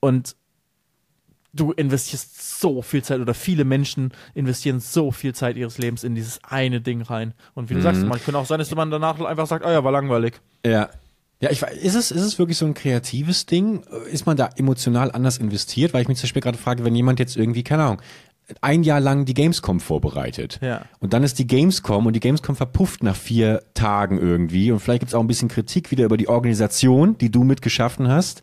[0.01, 0.37] und
[1.53, 6.14] du investierst so viel Zeit oder viele Menschen investieren so viel Zeit ihres Lebens in
[6.14, 7.35] dieses eine Ding rein.
[7.55, 9.83] Und wie du sagst, man kann auch sein, dass man danach einfach sagt, oh ja,
[9.83, 10.41] war langweilig.
[10.64, 10.91] Ja.
[11.41, 13.82] Ja, ich weiß, ist es, ist es wirklich so ein kreatives Ding?
[14.12, 15.95] Ist man da emotional anders investiert?
[15.95, 18.03] Weil ich mich zum Beispiel gerade frage, wenn jemand jetzt irgendwie, keine Ahnung,
[18.61, 20.59] ein Jahr lang die Gamescom vorbereitet.
[20.61, 20.82] Ja.
[20.99, 24.70] Und dann ist die Gamescom und die Gamescom verpufft nach vier Tagen irgendwie.
[24.72, 28.43] Und vielleicht gibt's auch ein bisschen Kritik wieder über die Organisation, die du mitgeschaffen hast.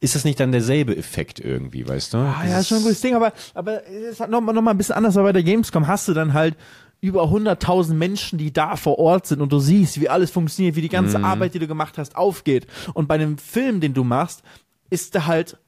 [0.00, 2.18] Ist das nicht dann derselbe Effekt irgendwie, weißt du?
[2.18, 4.62] Ah, ja, ist schon ein gutes Ding, aber, aber es ist halt noch, mal- noch
[4.62, 6.54] mal ein bisschen anders, weil bei der Gamescom hast du dann halt
[7.00, 10.82] über 100.000 Menschen, die da vor Ort sind und du siehst, wie alles funktioniert, wie
[10.82, 12.66] die ganze Arbeit, die du gemacht hast, aufgeht.
[12.94, 14.42] Und bei einem Film, den du machst,
[14.90, 15.58] ist da halt,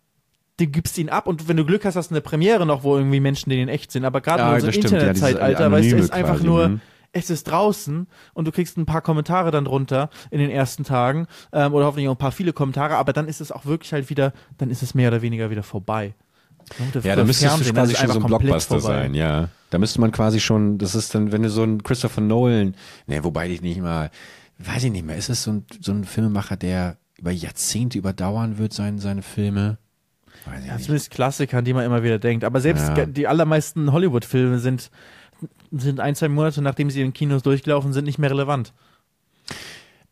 [0.57, 2.97] du gibst ihn ab und wenn du Glück hast, hast du eine Premiere noch, wo
[2.97, 4.05] irgendwie Menschen, die in echt sind.
[4.05, 6.81] Aber gerade Ja, in unserem stimmt, ja, Internetzeitalter, weißt du, ist einfach quasi, nur, mhm.
[7.13, 11.29] es ist draußen und du kriegst ein paar Kommentare dann drunter in den ersten Tagen
[11.53, 14.11] ähm, oder hoffentlich auch ein paar viele Kommentare, aber dann ist es auch wirklich halt
[14.11, 16.15] wieder, dann ist es mehr oder weniger wieder vorbei.
[17.03, 19.03] Ja, da müsste es quasi schon so ein Blockbuster vorbei.
[19.03, 19.49] sein, ja.
[19.71, 22.75] Da müsste man quasi schon, das ist dann, wenn du so ein Christopher Nolan,
[23.07, 24.11] ne, wobei ich nicht mal,
[24.59, 28.59] weiß ich nicht mehr, ist es so ein, so ein Filmemacher, der über Jahrzehnte überdauern
[28.59, 29.79] wird, seine, seine Filme?
[30.47, 32.45] Weiß ich Ja, zumindest Klassiker, an die man immer wieder denkt.
[32.45, 33.07] Aber selbst Ja.
[33.07, 34.91] die allermeisten Hollywood-Filme sind,
[35.71, 38.73] sind ein, zwei Monate, nachdem sie in den Kinos durchgelaufen sind, nicht mehr relevant.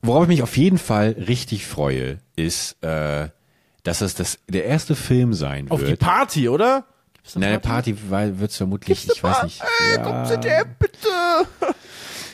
[0.02, 3.28] Worauf ich mich auf jeden Fall richtig freue, ist, äh,
[3.82, 6.00] dass es das, der erste Film sein Auf die wird.
[6.00, 6.84] Party, oder?
[7.28, 9.60] Gibt's Nein, eine Party wird es vermutlich, ich weiß nicht.
[9.62, 11.08] Ey, komm, ZDF, bitte!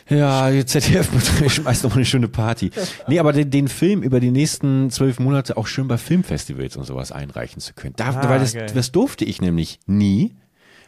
[0.08, 1.08] Ja, die ZDF
[1.52, 2.70] schmeißt noch mal eine schöne Party.
[3.08, 6.84] Nee, aber den, den Film über die nächsten zwölf Monate auch schön bei Filmfestivals und
[6.84, 7.94] sowas einreichen zu können.
[7.96, 8.66] Da, Ah, weil das, geil.
[8.74, 10.34] das durfte ich nämlich nie,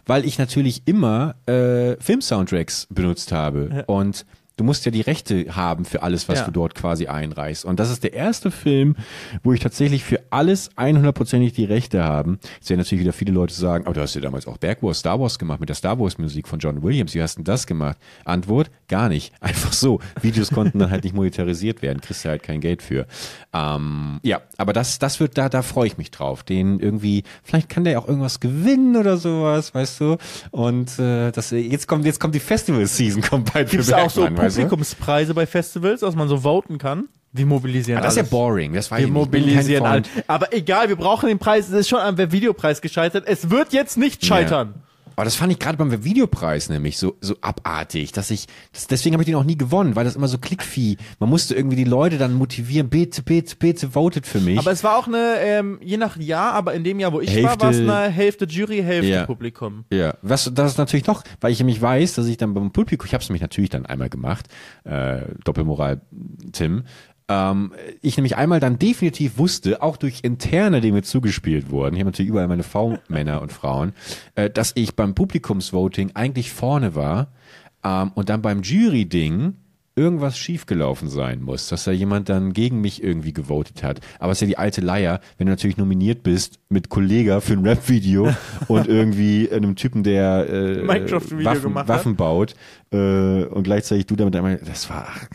[0.04, 3.84] weil ich natürlich immer äh, Film-Soundtracks benutzt habe.
[3.86, 4.26] Und
[4.57, 6.44] du musst ja die Rechte haben für alles, was Ja.
[6.46, 7.64] du dort quasi einreichst.
[7.64, 8.96] Und das ist der erste Film,
[9.42, 12.38] wo ich tatsächlich für alles 100%ig die Rechte haben.
[12.57, 14.98] Jetzt werden natürlich wieder viele Leute sagen, aber du hast ja damals auch Berg Wars,
[15.00, 17.14] Star Wars gemacht mit der Star Wars Musik von John Williams.
[17.14, 17.98] Wie hast du denn das gemacht?
[18.24, 19.32] Antwort, gar nicht.
[19.40, 20.00] Einfach so.
[20.22, 23.07] Videos konnten dann halt nicht monetarisiert werden, kriegst du halt kein Geld für.
[23.52, 26.42] Ähm, ja, aber das, das wird, da, da freue ich mich drauf.
[26.42, 30.16] Den irgendwie, vielleicht kann der ja auch irgendwas gewinnen oder sowas, weißt du?
[30.50, 34.11] Und äh, das, jetzt kommt, jetzt kommt die Festival-Season, kommt bald Gibt es für auch
[34.11, 34.45] so Bergmann, weißt du?
[34.55, 37.09] Publikumspreise bei Festivals, dass man so voten kann?
[37.32, 38.30] Wir mobilisieren Ah, das ist ja alles.
[38.30, 40.03] boring, das weiß Wir mobilisieren alle.
[40.26, 41.68] Aber egal, wir brauchen den Preis.
[41.68, 43.24] Es ist schon am Videopreis gescheitert.
[43.26, 44.74] Es wird jetzt nicht scheitern.
[45.17, 49.14] Aber das fand ich gerade beim Videopreis nämlich so, so abartig, dass ich, das, deswegen
[49.14, 50.99] habe ich den auch nie gewonnen, weil das immer so Klickvieh.
[51.19, 54.59] Man musste irgendwie die Leute dann motivieren, bitte, bitte, bitte, votet für mich.
[54.59, 57.29] Aber es war auch eine, ähm, je nach Jahr, aber in dem Jahr, wo ich
[57.31, 59.27] war, Hälfte- war es eine Hälfte Jury, Hälfte Ja.
[59.27, 59.85] Publikum.
[59.91, 63.07] Ja, was das ist natürlich noch, weil ich nämlich weiß, dass ich dann beim Publikum,
[63.07, 64.47] ich habe es nämlich natürlich dann einmal gemacht,
[64.85, 66.03] äh, Doppelmoral
[66.53, 66.85] Tim,
[67.29, 67.72] ähm,
[68.03, 72.11] ich nämlich einmal dann definitiv wusste, auch durch interne, die mir zugespielt wurden, ich habe
[72.11, 73.93] natürlich überall meine V-Männer und Frauen,
[74.35, 77.29] äh, dass ich beim Publikumsvoting eigentlich vorne war
[77.85, 79.55] ähm, und dann beim Jury-Ding
[79.99, 84.01] irgendwas schiefgelaufen sein muss, dass da jemand dann gegen mich irgendwie gewotet hat.
[84.18, 87.55] Aber es ist ja die alte Leier, wenn du natürlich nominiert bist mit Kollega für
[87.55, 88.31] ein Rap-Video
[88.68, 91.89] und irgendwie einem Typen, der äh, Minecraft-Video Waffen.
[91.89, 92.55] Waffen baut
[92.93, 95.27] äh, und gleichzeitig du damit einmal, das war, ach,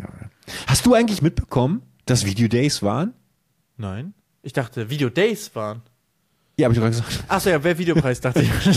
[0.68, 3.14] hast du eigentlich mitbekommen, dass Video Days waren?
[3.78, 4.14] Nein.
[4.44, 5.82] Ich dachte, Video Days waren.
[6.58, 7.24] Ja, hab ich doch gerade gesagt.
[7.28, 8.50] Achso, ja, wer Videopreis, dachte ich.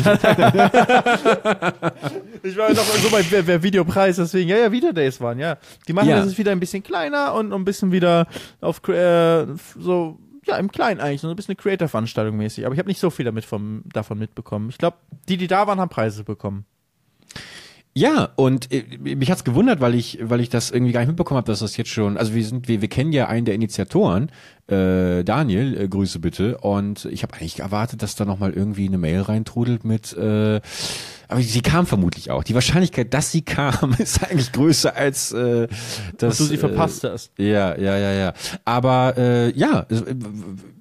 [2.42, 5.58] ich war noch so bei wer, wer Videopreis, deswegen, ja, ja, Video Days waren, ja.
[5.86, 6.16] Die machen Ja.
[6.16, 8.26] das jetzt wieder ein bisschen kleiner und ein bisschen wieder
[8.60, 9.46] auf, äh,
[9.78, 12.64] so, ja, im Kleinen eigentlich, so ein bisschen eine Creator-Veranstaltung mäßig.
[12.64, 14.70] Aber ich habe nicht so viel damit vom, davon mitbekommen.
[14.70, 14.96] Ich glaube,
[15.28, 16.64] die, die da waren, haben Preise bekommen.
[17.96, 21.38] Ja, und äh, mich hat's gewundert, weil ich, weil ich das irgendwie gar nicht mitbekommen
[21.38, 24.32] habe, dass das jetzt schon, also wir sind, wir, wir kennen ja einen der Initiatoren,
[24.68, 28.98] äh, Daniel, äh, Grüße bitte, und ich habe eigentlich erwartet, dass da nochmal irgendwie eine
[28.98, 30.60] Mail reintrudelt mit, äh,
[31.28, 32.44] aber sie kam vermutlich auch.
[32.44, 35.68] Die Wahrscheinlichkeit, dass sie kam, ist eigentlich größer als äh,
[36.16, 37.32] dass Dass du sie äh, verpasst hast.
[37.38, 38.32] Ja, ja, ja, ja.
[38.64, 40.14] Aber äh, ja, äh,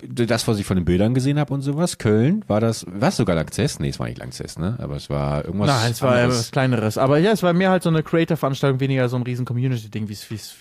[0.08, 3.18] das, was ich von den Bildern gesehen habe und sowas, Köln, war das, war es
[3.18, 3.80] sogar Langzess?
[3.80, 4.78] Nee, es war nicht Langzess, ne?
[4.80, 5.68] Aber es war irgendwas.
[5.68, 6.40] Nein, es war anderes.
[6.40, 6.98] was Kleineres.
[6.98, 10.14] Aber ja, es war mehr halt so eine Creator-Veranstaltung, weniger so ein riesen Community-Ding, wie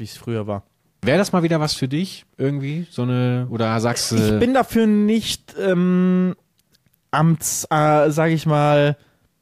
[0.04, 0.64] es früher war.
[1.04, 2.86] Wäre das mal wieder was für dich irgendwie?
[2.90, 4.16] So eine, oder sagst du.
[4.16, 6.36] Ich bin dafür nicht ähm,
[7.10, 7.36] am,
[7.70, 8.96] äh, sag ich mal,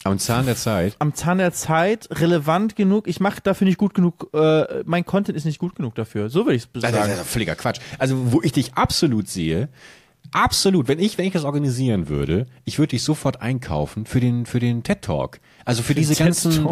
[0.05, 0.97] am Zahn der Zeit.
[0.99, 3.07] am Zahn der Zeit relevant genug.
[3.07, 6.31] Ich mache dafür nicht gut genug, äh, mein Content ist nicht gut genug dafür.
[6.31, 6.97] So würde ich es sagen.
[6.97, 7.81] das ist völliger Quatsch.
[7.99, 9.69] Also, wo ich dich absolut sehe,
[10.33, 14.47] absolut, wenn ich, wenn ich das organisieren würde, ich würde dich sofort einkaufen für den,
[14.47, 15.41] für den TED Talk.
[15.67, 16.67] Also für diese TED ganzen,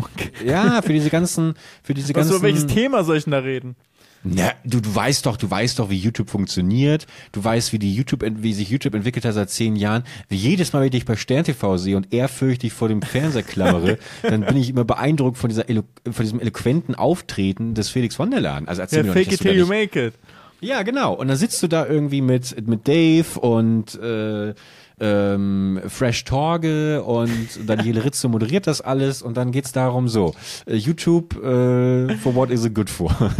[0.46, 2.32] ja, für diese ganzen, für diese Was, ganzen.
[2.32, 3.76] über welches Thema soll ich denn da reden?
[4.24, 7.06] Na, du, du weißt doch, du weißt doch, wie YouTube funktioniert.
[7.32, 10.02] Du weißt, wie die YouTube, wie sich YouTube entwickelt hat seit zehn Jahren.
[10.28, 13.42] Wie jedes Mal, wenn ich dich bei Stern TV sehe und ehrfürchtig vor dem Fernseher
[13.44, 18.16] klammere, dann bin ich immer beeindruckt von dieser, elo von diesem eloquenten Auftreten des Felix
[18.16, 18.68] von der Laden.
[18.68, 20.14] Also erzähl Ja, mir doch fake nicht, it till you make it.
[20.60, 21.14] Ja, genau.
[21.14, 24.54] Und dann sitzt du da irgendwie mit, mit Dave und äh,
[25.00, 27.30] ähm, Fresh Torge und
[27.66, 30.34] Daniele Ritze moderiert das alles und dann geht's darum so,
[30.66, 33.10] äh, YouTube, äh, for what is it good for?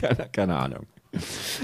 [0.00, 0.86] Keine, keine Ahnung.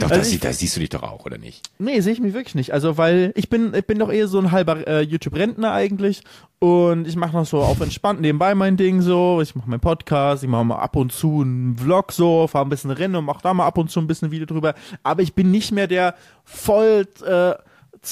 [0.01, 1.64] Doch, Also das, ich- das siehst du dich doch auch, oder nicht?
[1.79, 2.73] Nee, sehe ich mich wirklich nicht.
[2.73, 6.23] Also, weil ich bin, ich bin doch eher so ein halber äh, YouTube-Rentner eigentlich.
[6.59, 9.41] Und ich mache noch so auf entspannt nebenbei mein Ding so.
[9.41, 12.71] Ich mache meinen Podcast, ich mache mal ab und zu einen Vlog so, fahre ein
[12.71, 14.75] bisschen Rennen und mache da mal ab und zu ein bisschen Video drüber.
[15.05, 17.53] Aber ich bin nicht mehr der voll, äh,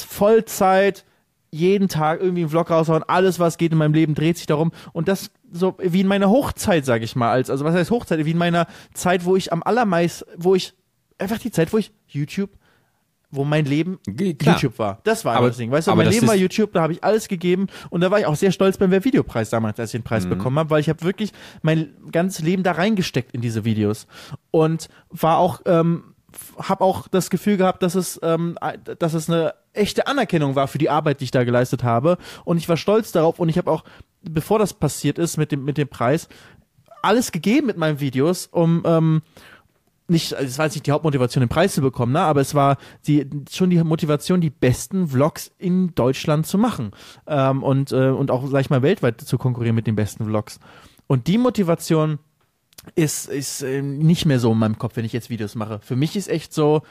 [0.02, 1.04] Vollzeit
[1.50, 3.04] jeden Tag irgendwie einen Vlog raushauen.
[3.06, 4.72] Alles, was geht in meinem Leben, dreht sich darum.
[4.92, 7.30] Und das so wie in meiner Hochzeit, sage ich mal.
[7.30, 8.24] Als, also was heißt Hochzeit?
[8.24, 10.74] Wie in meiner Zeit, wo ich am allermeisten, wo ich
[11.18, 12.50] einfach die Zeit, wo ich YouTube
[13.30, 13.98] wo mein Leben
[14.38, 14.54] klar.
[14.54, 15.00] YouTube war.
[15.02, 15.68] Das war Aber- das Ding.
[15.72, 18.26] Weißt du, mein Leben war YouTube, da habe ich alles gegeben und da war ich
[18.26, 20.04] auch sehr stolz beim Wer-Videopreis damals, als ich den Mhm.
[20.04, 24.06] Preis bekommen habe, weil ich habe wirklich mein ganzes Leben da reingesteckt in diese Videos
[24.52, 26.14] und war auch, ähm,
[26.60, 28.56] habe auch das Gefühl gehabt, dass es, ähm,
[29.00, 32.56] dass es eine echte Anerkennung war für die Arbeit, die ich da geleistet habe und
[32.56, 33.84] ich war stolz darauf und ich habe auch,
[34.22, 36.28] bevor das passiert ist mit dem mit dem Preis,
[37.02, 39.22] alles gegeben mit meinen Videos, um ähm,
[40.06, 42.20] nicht, also es war jetzt nicht die Hauptmotivation, den Preis zu bekommen, ne?
[42.20, 46.90] aber es war die, schon die Motivation, die besten Vlogs in Deutschland zu machen
[47.26, 50.60] ähm, und, äh, und auch, sag ich mal, weltweit zu konkurrieren mit den besten Vlogs.
[51.06, 52.18] Und die Motivation
[52.94, 55.80] ist, ist äh, nicht mehr so in meinem Kopf, wenn ich jetzt Videos mache.
[55.80, 56.82] Für mich ist echt so,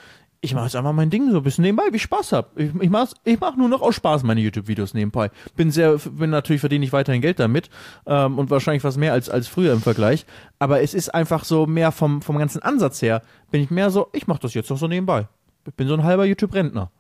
[0.43, 2.59] ich mache jetzt einfach mein Ding so ein bisschen nebenbei, wie ich Spaß hab.
[2.59, 5.31] Ich, ich mache ich mach nur noch aus Spaß meine YouTube-Videos nebenbei.
[5.55, 7.69] Bin sehr, bin natürlich verdiene ich weiterhin Geld damit
[8.05, 10.25] ähm, und wahrscheinlich was mehr als als früher im Vergleich.
[10.59, 13.21] Aber es ist einfach so mehr vom vom ganzen Ansatz her.
[13.51, 15.29] Bin ich mehr so, ich mache das jetzt noch so nebenbei.
[15.65, 16.91] Ich bin so ein halber YouTube-Rentner.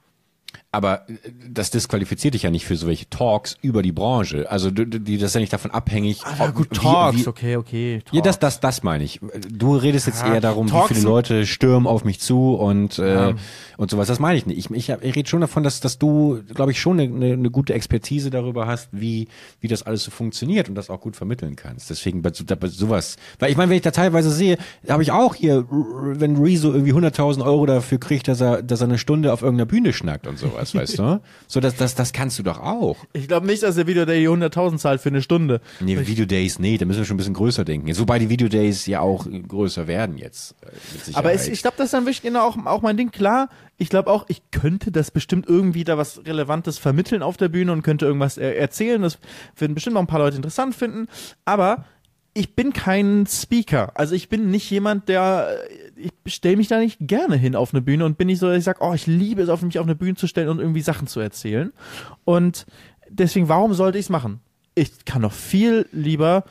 [0.73, 1.13] Aber äh,
[1.49, 4.51] das disqualifiziert dich ja nicht für so welche Talks über die Branche.
[4.51, 6.21] Also du, die das ist ja nicht davon abhängig.
[6.39, 8.01] ob- wie- wie- okay, okay.
[8.11, 9.21] Ja, das, das, das meine ich.
[9.49, 12.99] Du redest jetzt Ja, eher darum, Talks wie viele Leute stürmen auf mich zu und
[12.99, 13.33] äh, Ja.
[13.77, 14.07] und sowas.
[14.07, 14.57] Das meine ich nicht.
[14.57, 17.49] Ich, ich, ich rede schon davon, dass, dass du, glaube ich, schon eine, eine, eine
[17.51, 19.27] gute Expertise darüber hast, wie,
[19.61, 21.89] wie das alles so funktioniert und das auch gut vermitteln kannst.
[21.91, 23.15] Deswegen bei, bei sowas.
[23.39, 24.57] Weil ich meine, wenn ich da teilweise sehe,
[24.89, 28.85] habe ich auch hier, wenn Rezo irgendwie 100.000 Euro dafür kriegt, dass er, dass er
[28.87, 31.21] eine Stunde auf irgendeiner Bühne schnackt und sowas, weißt du?
[31.47, 32.97] So, das, das, das kannst du doch auch.
[33.13, 35.61] Ich glaube nicht, dass der Video der die 100.000 zahlt für eine Stunde.
[35.79, 37.87] Nee, Videodays, nee, da müssen wir schon ein bisschen größer denken.
[37.87, 40.55] Jetzt, wobei die Videodays ja auch äh, größer werden jetzt.
[40.61, 41.13] äh.
[41.13, 43.11] Aber es, ich glaube, das ist dann wirklich genau auch, auch mein Ding.
[43.11, 47.49] Klar, ich glaube auch, ich könnte das bestimmt irgendwie da was Relevantes vermitteln auf der
[47.49, 49.01] Bühne und könnte irgendwas er erzählen.
[49.01, 49.17] Das
[49.55, 51.07] würden bestimmt auch ein paar Leute interessant finden.
[51.45, 51.85] Aber
[52.33, 53.91] ich bin kein Speaker.
[53.95, 55.59] Also ich bin nicht jemand, der,
[56.25, 58.57] ich stelle mich da nicht gerne hin auf eine Bühne und bin nicht so, dass
[58.57, 60.81] ich sage, oh, ich liebe es, auf mich auf eine Bühne zu stellen und irgendwie
[60.81, 61.71] Sachen zu erzählen.
[62.25, 62.65] Und
[63.09, 64.39] deswegen, warum sollte ich es machen?
[64.75, 66.43] Ich kann doch viel lieber,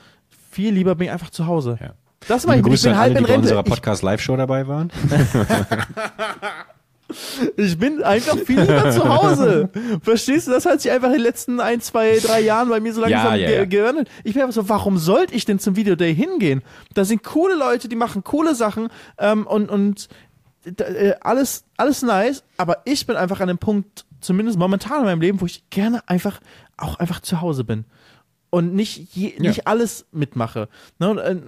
[0.51, 1.79] viel lieber bin ich einfach zu Hause.
[1.81, 1.95] Ja.
[2.29, 3.49] Das meine ich, Liebe ich Grüße bin an halb alle, in die bei Rente.
[3.49, 4.93] unserer Ich Podcast-Live-Show dabei waren.
[7.57, 9.69] Ich bin einfach viel lieber zu Hause.
[10.03, 10.53] Verstehst du?
[10.53, 13.35] Das hat sich einfach in den letzten ein, zwei, drei Jahren bei mir so langsam
[13.35, 13.65] Ja, ja, ja.
[13.65, 14.09] geöffnet.
[14.25, 16.63] Ich bin einfach so, warum sollte ich denn zum Videoday hingehen?
[16.95, 18.89] Da sind coole Leute, die machen coole Sachen
[19.19, 20.09] ähm, und, und
[20.65, 25.21] äh, alles, alles nice, aber ich bin einfach an dem Punkt, zumindest momentan in meinem
[25.21, 26.41] Leben, wo ich gerne einfach
[26.77, 27.85] auch einfach zu Hause bin
[28.51, 29.49] und nicht, je, Ja.
[29.51, 30.69] nicht alles mitmache.
[31.01, 31.43] Ne?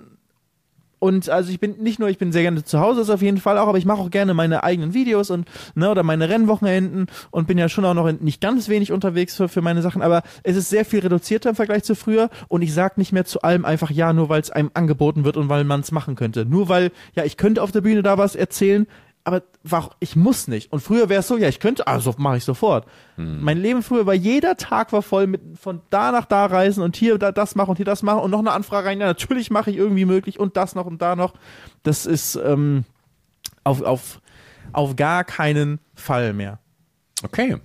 [1.04, 3.36] Und, also ich bin nicht nur, ich bin sehr gerne zu Hause, das auf jeden
[3.36, 7.08] Fall auch, aber ich mache auch gerne meine eigenen Videos und ne, oder meine Rennwochenenden
[7.30, 10.22] und bin ja schon auch noch nicht ganz wenig unterwegs für, für meine Sachen, aber
[10.44, 13.42] es ist sehr viel reduzierter im Vergleich zu früher und ich sag nicht mehr zu
[13.42, 16.46] allem einfach ja, nur weil es einem angeboten wird und weil man es machen könnte.
[16.46, 18.86] Nur weil, ja, ich könnte auf der Bühne da was erzählen,
[19.24, 19.42] aber
[20.00, 20.70] ich muss nicht.
[20.70, 22.86] Und früher wäre es so, ja, ich könnte, also mache ich sofort.
[23.16, 26.94] Mein Leben früher war, jeder Tag war voll mit von da nach da reisen und
[26.94, 29.00] hier da das machen und hier das machen und noch eine Anfrage rein.
[29.00, 31.32] Ja, natürlich mache ich irgendwie möglich und das noch und da noch.
[31.82, 32.84] Das ist ähm,
[33.64, 34.20] auf, auf,
[34.74, 36.58] auf gar keinen Fall mehr.
[37.22, 37.56] Okay.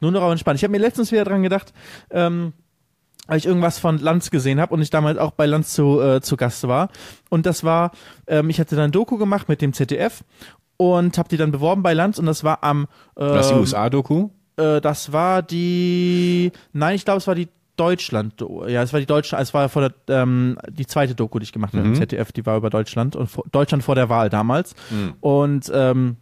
[0.00, 0.58] Nur noch auf entspannt.
[0.58, 1.72] Ich habe mir letztens wieder dran gedacht,
[2.10, 2.52] ähm,
[3.26, 6.20] weil ich irgendwas von Lanz gesehen habe und ich damals auch bei Lanz zu, äh,
[6.20, 6.90] zu Gast war.
[7.30, 7.92] Und das war,
[8.26, 10.22] ähm, ich hatte dann ein Doku gemacht mit dem ZDF
[10.76, 12.84] und habe die dann beworben bei Lanz und das war am
[13.16, 14.30] äh, Das die USA-Doku?
[14.56, 19.06] äh, das war die, nein, ich glaube, es war die Deutschland, ja, es war die
[19.06, 22.32] Deutschland, es war vor der, ähm, die zweite Doku, die ich gemacht habe im ZDF,
[22.32, 24.74] die war über Deutschland und vor, Deutschland vor der Wahl damals.
[25.20, 26.16] Und ähm,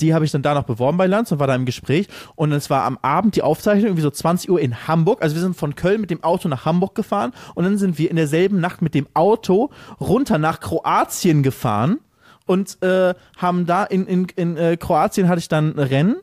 [0.00, 2.06] die habe ich dann da noch beworben bei Lanz und war da im Gespräch.
[2.34, 5.22] Und es war am Abend die Aufzeichnung, irgendwie so 20 Uhr in Hamburg.
[5.22, 8.10] Also wir sind von Köln mit dem Auto nach Hamburg gefahren und dann sind wir
[8.10, 9.70] in derselben Nacht mit dem Auto
[10.00, 11.98] runter nach Kroatien gefahren
[12.50, 16.16] und äh, haben da in, in, in äh, Kroatien hatte ich dann ein Rennen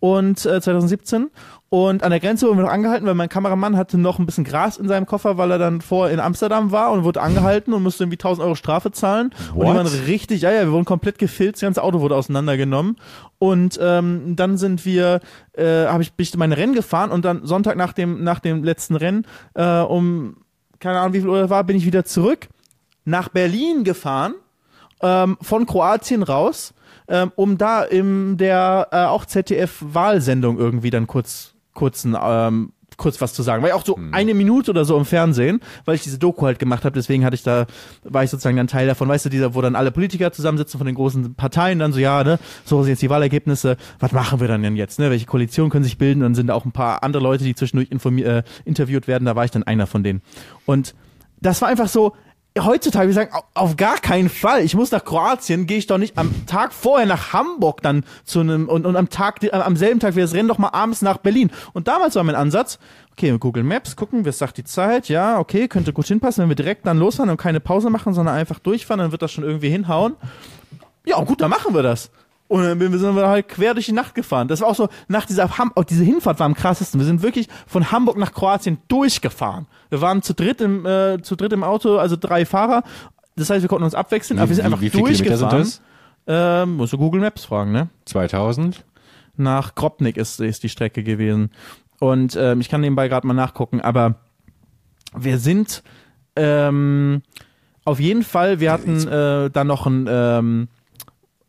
[0.00, 1.30] und äh, 2017
[1.68, 4.44] und an der Grenze wurden wir noch angehalten, weil mein Kameramann hatte noch ein bisschen
[4.44, 7.82] Gras in seinem Koffer, weil er dann vor in Amsterdam war und wurde angehalten und
[7.82, 9.34] musste irgendwie 1000 Euro Strafe zahlen.
[9.52, 9.66] Und What?
[9.66, 12.96] die waren richtig, ja, ja, wir wurden komplett gefilzt, das ganze Auto wurde auseinandergenommen.
[13.38, 15.20] Und ähm, dann sind wir,
[15.52, 18.64] äh, habe ich, bin ich meine Rennen gefahren und dann Sonntag nach dem, nach dem
[18.64, 20.36] letzten Rennen, äh, um,
[20.78, 22.48] keine Ahnung wie viel Uhr war, bin ich wieder zurück
[23.04, 24.34] nach Berlin gefahren,
[25.02, 26.74] ähm, von Kroatien raus,
[27.08, 33.34] ähm, um da in der äh, auch ZDF-Wahlsendung irgendwie dann kurz kurzen ähm, kurz was
[33.34, 33.62] zu sagen.
[33.62, 36.58] War ja auch so eine Minute oder so im Fernsehen, weil ich diese Doku halt
[36.58, 37.66] gemacht habe, deswegen hatte ich da,
[38.04, 40.86] war ich sozusagen dann Teil davon, weißt du, dieser, wo dann alle Politiker zusammensitzen von
[40.86, 44.48] den großen Parteien, dann so, ja, ne, so sind jetzt die Wahlergebnisse, was machen wir
[44.48, 45.10] dann denn jetzt, ne?
[45.10, 46.20] Welche Koalitionen können sich bilden?
[46.20, 49.36] Dann sind da auch ein paar andere Leute, die zwischendurch informiert, äh, interviewt werden, da
[49.36, 50.22] war ich dann einer von denen.
[50.66, 50.94] Und
[51.40, 52.14] das war einfach so,
[52.60, 54.62] heutzutage, wir sagen, au- auf gar keinen Fall.
[54.64, 58.40] Ich muss nach Kroatien, gehe ich doch nicht am Tag vorher nach Hamburg dann zu
[58.40, 61.18] einem und, und am Tag, am selben Tag wie das Rennen doch mal abends nach
[61.18, 61.50] Berlin.
[61.72, 62.78] Und damals war mein Ansatz,
[63.12, 66.56] okay, Google Maps gucken, was sagt die Zeit, ja, okay, könnte gut hinpassen, wenn wir
[66.56, 69.70] direkt dann losfahren und keine Pause machen, sondern einfach durchfahren, dann wird das schon irgendwie
[69.70, 70.14] hinhauen.
[71.06, 72.10] Ja, gut, dann machen wir das.
[72.54, 74.46] Und dann sind wir halt quer durch die Nacht gefahren.
[74.46, 77.00] Das war auch so, nach dieser Ham auch diese Hinfahrt war am krassesten.
[77.00, 79.66] Wir sind wirklich von Hamburg nach Kroatien durchgefahren.
[79.90, 82.84] Wir waren zu dritt im, äh, zu dritt im Auto, also drei Fahrer.
[83.34, 85.82] Das heißt, wir konnten uns abwechseln, aber wir sind einfach wie viele Kilometer sind durchgefahren.
[86.26, 86.62] das?
[86.62, 87.88] Ähm, musst du Google Maps fragen, ne?
[88.04, 88.84] 2000?
[89.36, 91.50] Nach Kropnik ist, ist die Strecke gewesen.
[91.98, 94.14] Und ähm, ich kann nebenbei gerade mal nachgucken, aber
[95.12, 95.82] wir sind
[96.36, 97.22] ähm,
[97.84, 100.68] auf jeden Fall, wir hatten äh, dann noch ein, ähm,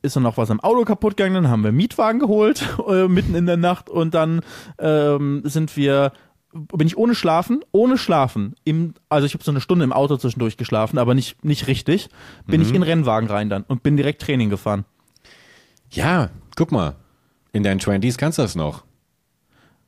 [0.06, 3.08] ist dann noch was am Auto kaputt gegangen, dann haben wir einen Mietwagen geholt, äh,
[3.08, 4.42] mitten in der Nacht und dann
[4.80, 6.14] ähm, sind wir,
[6.54, 10.18] bin ich ohne Schlafen, ohne Schlafen, im, also ich habe so eine Stunde im Auto
[10.18, 12.10] zwischendurch geschlafen, aber nicht, nicht richtig,
[12.48, 14.86] bin ich in den Rennwagen rein dann und bin direkt Training gefahren.
[15.92, 16.96] Ja, guck mal.
[17.54, 18.84] In deinen 20s kannst du das noch.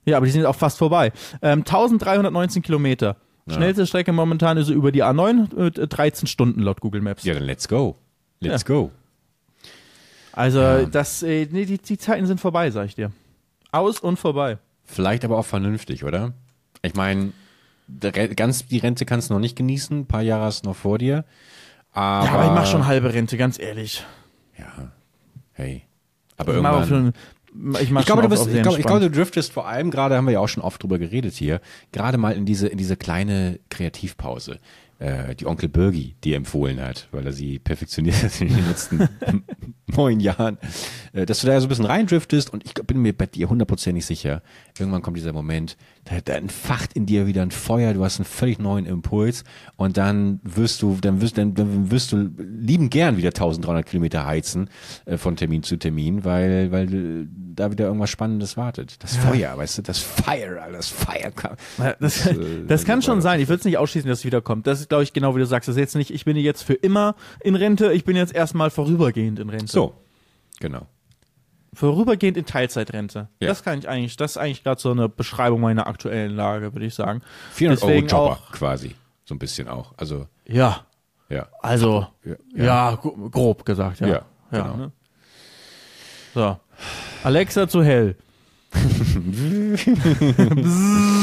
[0.05, 1.11] Ja, aber die sind auch fast vorbei.
[1.41, 3.17] Ähm, 1319 Kilometer.
[3.49, 7.23] Schnellste Strecke momentan ist über die A9, äh, 13 Stunden laut Google Maps.
[7.23, 7.97] Ja, dann let's go.
[8.39, 8.91] Let's go.
[10.37, 13.11] Also das, äh, nee, die, die Zeiten sind vorbei, sag ich dir.
[13.71, 14.59] Aus und vorbei.
[14.85, 16.33] Vielleicht aber auch vernünftig, oder?
[16.83, 17.33] Ich meine,
[18.35, 20.01] ganz die Rente kannst du noch nicht genießen.
[20.01, 21.25] Ein paar Jahre du noch vor dir.
[21.91, 24.05] Aber, Ja, aber ich mach schon halbe Rente, ganz ehrlich.
[24.59, 24.91] Ja,
[25.53, 25.83] hey.
[26.37, 26.87] Aber Ich, irgendwann.
[26.87, 27.13] schon,
[27.81, 30.25] ich, Ich glaube, du bist, ich glaube, ich glaube, du driftest vor allem gerade, haben
[30.25, 31.61] wir ja auch schon oft drüber geredet hier,
[31.91, 34.59] gerade mal in diese, in diese kleine Kreativpause,
[34.99, 39.09] äh, die Onkel Birgi dir empfohlen hat, weil er sie perfektioniert hat in den letzten
[39.87, 40.57] neun Jahren,
[41.13, 44.05] äh, dass du da so ein bisschen reindriftest und ich bin mir bei dir hundertprozentig
[44.05, 44.41] sicher,
[44.77, 45.77] irgendwann kommt dieser Moment,
[46.25, 49.43] da, entfacht in dir wieder ein Feuer, du hast einen völlig neuen Impuls
[49.75, 54.25] und dann wirst du, dann wirst, dann, dann wirst du lieben gern wieder 1300 Kilometer
[54.25, 54.69] heizen
[55.05, 59.03] äh, von Termin zu Termin, weil, weil da wieder irgendwas Spannendes wartet.
[59.03, 61.31] Das Feuer, weißt du, das Fire, das Fire.
[61.77, 63.39] Ja, Das, äh, das kann schon sein.
[63.39, 64.67] Ich würde es nicht ausschließen, dass es wiederkommt.
[64.67, 65.67] Das ist, glaube ich, genau wie du sagst.
[65.67, 68.69] Das ist jetzt nicht, ich bin jetzt für immer in Rente, ich bin jetzt erstmal
[68.69, 69.67] vorübergehend in Rente.
[69.71, 69.93] So,
[70.59, 70.87] genau.
[71.77, 73.27] Vorübergehend in Teilzeitrente.
[73.39, 73.49] Ja.
[73.49, 76.87] Das kann ich eigentlich, das ist eigentlich gerade so eine Beschreibung meiner aktuellen Lage, würde
[76.87, 77.21] ich sagen.
[77.51, 79.93] 400 Deswegen Euro Jobber auch- quasi, so ein bisschen auch.
[79.95, 80.87] Also, Ja,
[81.29, 81.45] ja.
[81.61, 82.95] also, Ja, ja, ja.
[82.95, 84.07] gro- grob gesagt, ja.
[84.07, 84.75] Ja, genau.
[84.77, 84.91] ne?
[86.33, 86.57] So.
[87.23, 88.15] Alexa zu hell.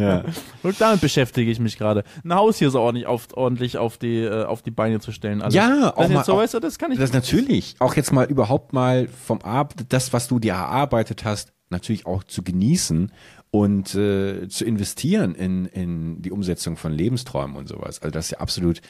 [0.00, 0.24] ja.
[0.62, 2.04] Und damit beschäftige ich mich gerade.
[2.24, 5.42] Ein Haus hier so ordentlich auf, ordentlich auf die, äh, auf die Beine zu stellen.
[5.42, 7.76] Also, Ja, auch mal- so, auch- weißt du, das kann ich Das natürlich.
[7.78, 12.22] Auch jetzt mal überhaupt mal vom Ab das, was du dir erarbeitet hast, natürlich auch
[12.24, 13.10] zu genießen
[13.50, 18.00] und äh, zu investieren in, in die Umsetzung von Lebensträumen und sowas.
[18.02, 18.80] Also das ist ja absolut,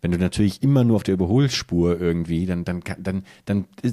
[0.00, 3.92] wenn du natürlich immer nur auf der Überholspur irgendwie, dann, dann, kann- dann, dann äh,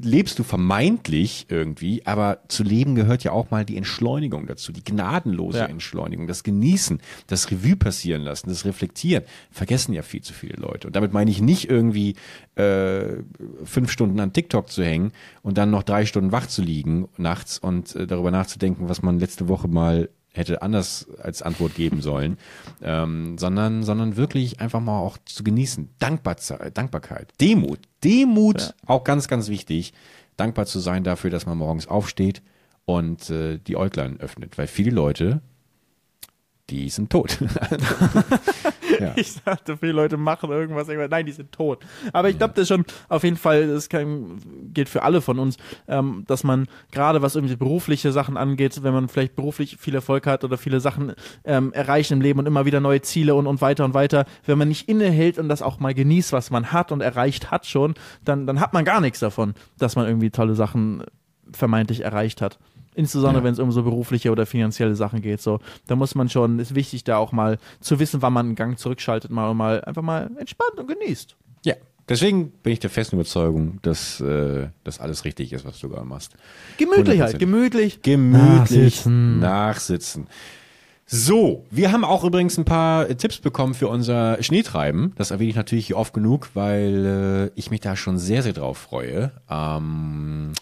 [0.00, 4.82] lebst du vermeintlich irgendwie, aber zu leben gehört ja auch mal die Entschleunigung dazu, die
[4.82, 5.64] gnadenlose Ja.
[5.66, 9.24] Entschleunigung, das Genießen, das Revue passieren lassen, das Reflektieren.
[9.50, 10.88] Vergessen ja viel zu viele Leute.
[10.88, 12.16] Und damit meine ich nicht irgendwie
[12.56, 13.22] äh,
[13.64, 17.58] fünf Stunden an TikTok zu hängen und dann noch drei Stunden wach zu liegen nachts
[17.58, 22.36] und äh, darüber nachzudenken, was man letzte Woche mal hätte anders als Antwort geben sollen,
[22.82, 25.88] ähm, sondern, sondern wirklich einfach mal auch zu genießen.
[25.98, 26.36] Dankbar,
[26.74, 29.94] Dankbarkeit, Demut, Demut, auch ganz, ganz wichtig,
[30.36, 32.42] dankbar zu sein dafür, dass man morgens aufsteht
[32.84, 35.40] und äh, die Äuglein öffnet, weil viele Leute,
[36.70, 37.38] die sind tot.
[39.00, 39.12] ja.
[39.16, 40.88] Ich sagte, viele Leute machen irgendwas.
[40.88, 41.84] Meine, Nein, die sind tot.
[42.12, 44.38] Aber ich glaube, das ist schon auf jeden Fall, das kann,
[44.72, 45.56] gilt für alle von uns,
[45.88, 50.26] ähm, dass man gerade was irgendwie berufliche Sachen angeht, wenn man vielleicht beruflich viel Erfolg
[50.26, 51.14] hat oder viele Sachen
[51.44, 54.58] ähm, erreicht im Leben und immer wieder neue Ziele und, und weiter und weiter, wenn
[54.58, 57.94] man nicht innehält und das auch mal genießt, was man hat und erreicht hat schon,
[58.24, 61.04] dann, dann hat man gar nichts davon, dass man irgendwie tolle Sachen
[61.52, 62.58] vermeintlich erreicht hat.
[62.94, 63.44] Insbesondere Ja.
[63.44, 65.40] wenn es um so berufliche oder finanzielle Sachen geht.
[65.40, 68.54] So, da muss man schon, ist wichtig, da auch mal zu wissen, wann man einen
[68.54, 71.36] Gang zurückschaltet, mal und mal einfach mal entspannt und genießt.
[71.64, 71.74] Ja.
[72.08, 76.04] Deswegen bin ich der festen Überzeugung, dass äh, das alles richtig ist, was du gerade
[76.06, 76.36] machst.
[76.76, 77.38] Gemütlich halt, 100%.
[77.38, 78.02] gemütlich.
[78.02, 79.38] Gemütlich Nachsitzen.
[79.40, 80.26] nachsitzen.
[81.06, 85.12] So, wir haben auch übrigens ein paar äh, Tipps bekommen für unser Schneetreiben.
[85.16, 88.52] Das erwähne ich natürlich hier oft genug, weil äh, ich mich da schon sehr, sehr
[88.54, 89.32] drauf freue.
[89.50, 90.52] Ähm,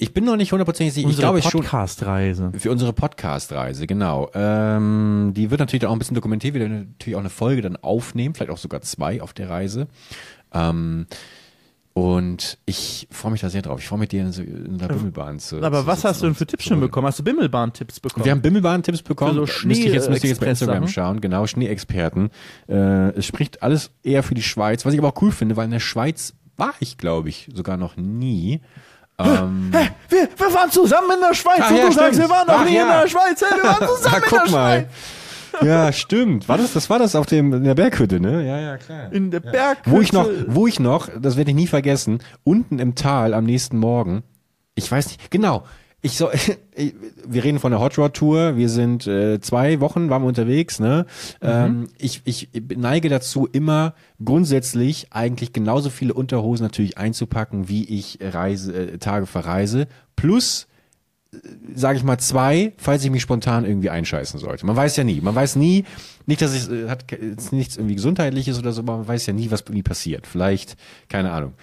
[0.00, 1.06] ich bin noch nicht hundertprozentig sicher.
[1.06, 1.60] Ich Unsere glaube ich schon.
[1.60, 2.52] Podcast-Reise.
[2.58, 4.30] Für unsere Podcast-Reise, genau.
[4.34, 6.54] Ähm, die wird natürlich dann auch ein bisschen dokumentiert.
[6.54, 9.88] Wir werden natürlich auch eine Folge dann aufnehmen, vielleicht auch sogar zwei auf der Reise.
[10.52, 11.06] Ähm,
[11.92, 13.80] und ich freue mich da sehr drauf.
[13.80, 16.46] Ich freue mich, dir in, der Bimmelbahn zu Aber zu was hast du denn für
[16.46, 17.06] Tipps schon bekommen?
[17.06, 18.24] Hast du Bimmelbahn-Tipps bekommen?
[18.24, 19.46] Wir haben Bimmelbahn-Tipps bekommen.
[19.46, 21.20] Für so müsste ich jetzt, müsste ich jetzt bei Instagram schauen.
[21.20, 22.30] Genau, Schneeexperten.
[22.68, 25.66] Äh, es spricht alles eher für die Schweiz, was ich aber auch cool finde, weil
[25.66, 28.60] in der Schweiz war ich, glaube ich, sogar noch nie.
[29.26, 29.72] Ähm,
[30.08, 32.28] wir, wir waren zusammen in der Schweiz Ach und ja, du sagst, stimmt.
[32.28, 32.82] wir waren noch Ach nie ja.
[32.82, 33.42] in der Schweiz.
[33.42, 34.78] Hey, wir waren zusammen ah, in der mal.
[34.80, 34.88] Schweiz.
[35.62, 36.48] Ja, stimmt.
[36.48, 38.46] War das, das war das auf dem, in der Berghütte, ne?
[38.46, 39.12] Ja, ja, klar.
[39.12, 39.78] In der Berg.
[39.84, 43.44] Wo ich noch, wo ich noch, das werde ich nie vergessen, unten im Tal am
[43.44, 44.22] nächsten Morgen,
[44.74, 45.64] ich weiß nicht, genau,
[46.02, 46.30] ich so,
[47.26, 50.80] wir reden von der Hot Rod Tour, wir sind äh, zwei Wochen, waren wir unterwegs,
[50.80, 51.06] ne?
[51.42, 53.94] Ähm, ich, ich neige dazu, immer
[54.24, 60.66] grundsätzlich eigentlich genauso viele Unterhosen natürlich einzupacken, wie ich Reise, äh, Tage verreise, plus
[61.74, 64.66] sage ich mal, zwei, falls ich mich spontan irgendwie einscheißen sollte.
[64.66, 65.20] Man weiß ja nie.
[65.20, 65.84] Man weiß nie,
[66.26, 67.04] nicht, dass es äh, hat
[67.52, 70.26] nichts irgendwie gesundheitliches oder so, aber man weiß ja nie, was irgendwie passiert.
[70.26, 70.76] Vielleicht,
[71.08, 71.54] keine Ahnung.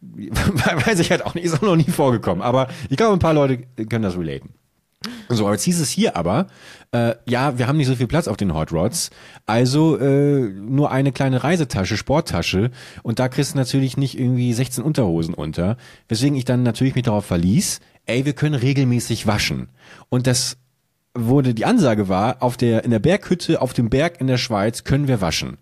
[0.00, 2.42] weiß ich halt auch nicht, ist auch noch nie vorgekommen.
[2.42, 4.54] Aber ich glaube, ein paar Leute können das relaten.
[5.28, 6.48] So, aber jetzt hieß es hier aber,
[6.90, 9.10] äh, ja, wir haben nicht so viel Platz auf den Hot Rods,
[9.46, 12.72] also äh, nur eine kleine Reisetasche, Sporttasche
[13.04, 15.76] und da kriegst du natürlich nicht irgendwie 16 Unterhosen unter,
[16.08, 19.68] weswegen ich dann natürlich mich darauf verließ, ey, wir können regelmäßig waschen.
[20.08, 20.56] Und das
[21.14, 24.82] wurde, die Ansage war, auf der, in der Berghütte, auf dem Berg in der Schweiz
[24.82, 25.58] können wir waschen.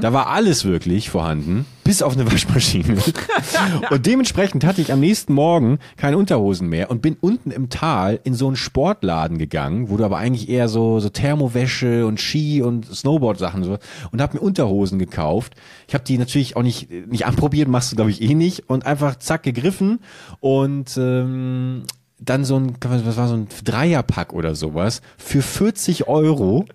[0.00, 2.96] Da war alles wirklich vorhanden, bis auf eine Waschmaschine.
[3.90, 8.18] und dementsprechend hatte ich am nächsten Morgen keine Unterhosen mehr und bin unten im Tal
[8.24, 12.62] in so einen Sportladen gegangen, wo du aber eigentlich eher so, so Thermowäsche und Ski
[12.62, 13.78] und Snowboard-Sachen so
[14.10, 15.54] und habe mir Unterhosen gekauft.
[15.86, 18.84] Ich habe die natürlich auch nicht, nicht anprobiert, machst du glaube ich eh nicht und
[18.84, 20.00] einfach zack gegriffen
[20.40, 21.84] und ähm,
[22.18, 26.66] dann so ein, was war so ein Dreierpack oder sowas für 40 Euro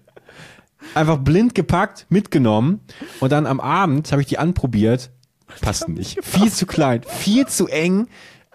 [0.95, 2.81] einfach blind gepackt, mitgenommen
[3.19, 5.11] und dann am Abend habe ich die anprobiert.
[5.61, 6.23] Passt nicht.
[6.23, 8.07] Viel zu klein, viel zu eng.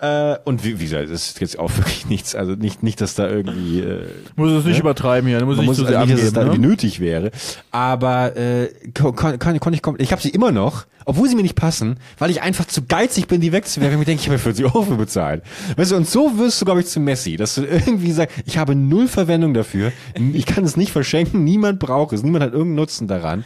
[0.04, 3.14] Äh, und wie, wie gesagt, das ist jetzt auch wirklich nichts, also nicht, nicht, dass
[3.14, 6.12] da irgendwie äh, Muss es nicht übertreiben hier, muss man ich muss zu also nicht,
[6.14, 6.54] dass es da abgeben.
[6.54, 6.72] irgendwie Ne?
[6.72, 7.30] nötig wäre.
[7.70, 11.42] Aber äh, kon, kon, kon, ich, komplett- ich habe sie immer noch, obwohl sie mir
[11.42, 14.00] nicht passen, weil ich einfach zu geizig bin, die wegzuwerfen.
[14.00, 15.44] Ich denke, ich habe 40 Euro für bezahlt.
[15.76, 18.58] Weißt du, und so wirst du, glaube ich, zu Messi, dass du irgendwie sagst, ich
[18.58, 19.92] habe null Verwendung dafür,
[20.32, 23.44] ich kann es nicht verschenken, niemand braucht es, niemand hat irgendeinen Nutzen daran.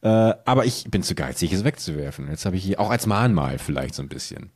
[0.00, 2.28] Äh, aber ich bin zu geizig, es wegzuwerfen.
[2.30, 4.50] Jetzt habe ich hier auch als Mahnmal vielleicht so ein bisschen.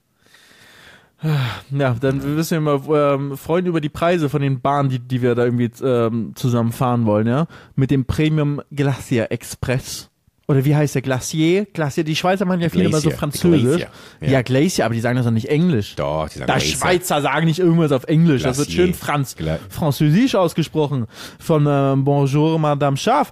[1.70, 5.22] Ja, dann wissen wir mal ähm, freuen über die Preise von den Bahnen, die, die
[5.22, 7.46] wir da irgendwie ähm, zusammen fahren wollen, ja.
[7.76, 10.08] Mit dem Premium Glacier Express.
[10.48, 11.02] Oder wie heißt der?
[11.02, 11.64] Glacier?
[11.66, 13.18] Glacier, die Schweizer machen ja viel immer so Glacier.
[13.18, 13.62] französisch.
[13.62, 13.88] Glacier,
[14.20, 14.28] Ja.
[14.30, 14.42] ja.
[14.42, 15.94] Glacier, aber die sagen das doch nicht Englisch.
[15.94, 16.76] Doch, die sagen Da Glacier.
[16.76, 18.42] Schweizer sagen nicht irgendwas auf Englisch.
[18.42, 18.84] Das wird Glacier.
[18.86, 19.36] schön Franz
[19.68, 21.06] französisch ausgesprochen.
[21.38, 23.30] Von äh, Bonjour, Madame Schaf.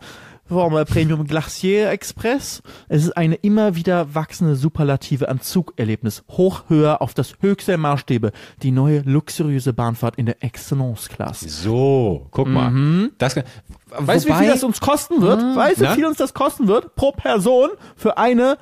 [0.51, 2.63] Äh, Premium Glacier Express.
[2.89, 6.25] Es ist eine immer wieder wachsende Superlative an Zugerlebnis.
[6.31, 8.33] Hoch, höher, auf das höchste Maßstäbe.
[8.63, 11.49] Die neue luxuriöse Bahnfahrt in der Excellence-Klasse.
[11.49, 12.71] So, guck mal.
[13.19, 13.43] Das, Mhm.
[13.91, 15.41] Weißt du, wie viel das uns kosten wird?
[15.41, 16.95] weißt du, wie viel uns das kosten wird?
[16.97, 18.59] Pro Person für eine,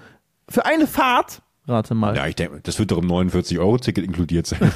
[0.49, 1.43] für eine Fahrt?
[1.67, 2.17] Rate mal.
[2.17, 4.73] Ja, ich denke, das wird doch im 49-Euro-Ticket inkludiert sein.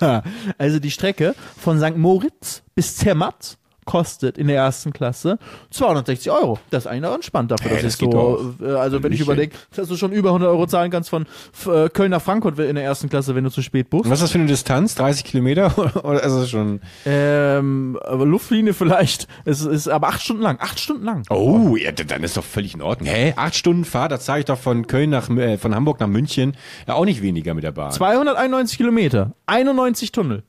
[0.58, 1.96] Also die Strecke von St.
[1.96, 3.58] Moritz bis Zermatt
[3.88, 5.38] kostet in der ersten Klasse
[5.70, 6.58] 260 Euro.
[6.68, 9.20] Das ist eigentlich noch entspannt dafür, Hey, dass das ich so, äh, also wenn ich
[9.20, 11.24] überlege, dass du schon über 100 Euro zahlen kannst von
[11.66, 14.04] äh, Köln nach Frankfurt in der ersten Klasse, wenn du zu spät buchst.
[14.04, 14.94] Und was ist das für eine Distanz?
[14.96, 15.72] 30 Kilometer?
[16.04, 16.80] Oder ist es schon.
[17.06, 19.26] Ähm, aber Luftlinie vielleicht.
[19.46, 20.58] Es ist aber acht Stunden lang.
[20.60, 21.22] Acht Stunden lang.
[21.30, 23.08] Oh, ja, dann ist doch völlig in Ordnung.
[23.08, 23.32] Hä?
[23.36, 26.58] Acht Stunden Fahrt, da zahle ich doch von Köln nach, äh, von Hamburg nach München.
[26.86, 27.90] Ja, auch nicht weniger mit der Bahn.
[27.90, 30.42] 291 Kilometer, 91 Tunnel.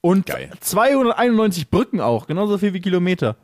[0.00, 0.50] Und Geil.
[0.60, 3.36] 291 Brücken auch, genauso viel wie Kilometer.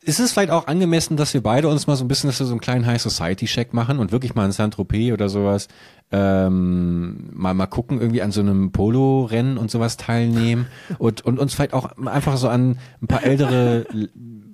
[0.00, 2.46] Ist es vielleicht auch angemessen, dass wir beide uns mal so ein bisschen, dass wir
[2.46, 5.66] so einen kleinen High Society Check machen und wirklich mal in Saint-Tropez oder sowas,
[6.12, 10.68] ähm, mal, mal gucken, irgendwie an so einem Polo-Rennen und sowas teilnehmen
[10.98, 13.86] und, und uns vielleicht auch einfach so an ein paar ältere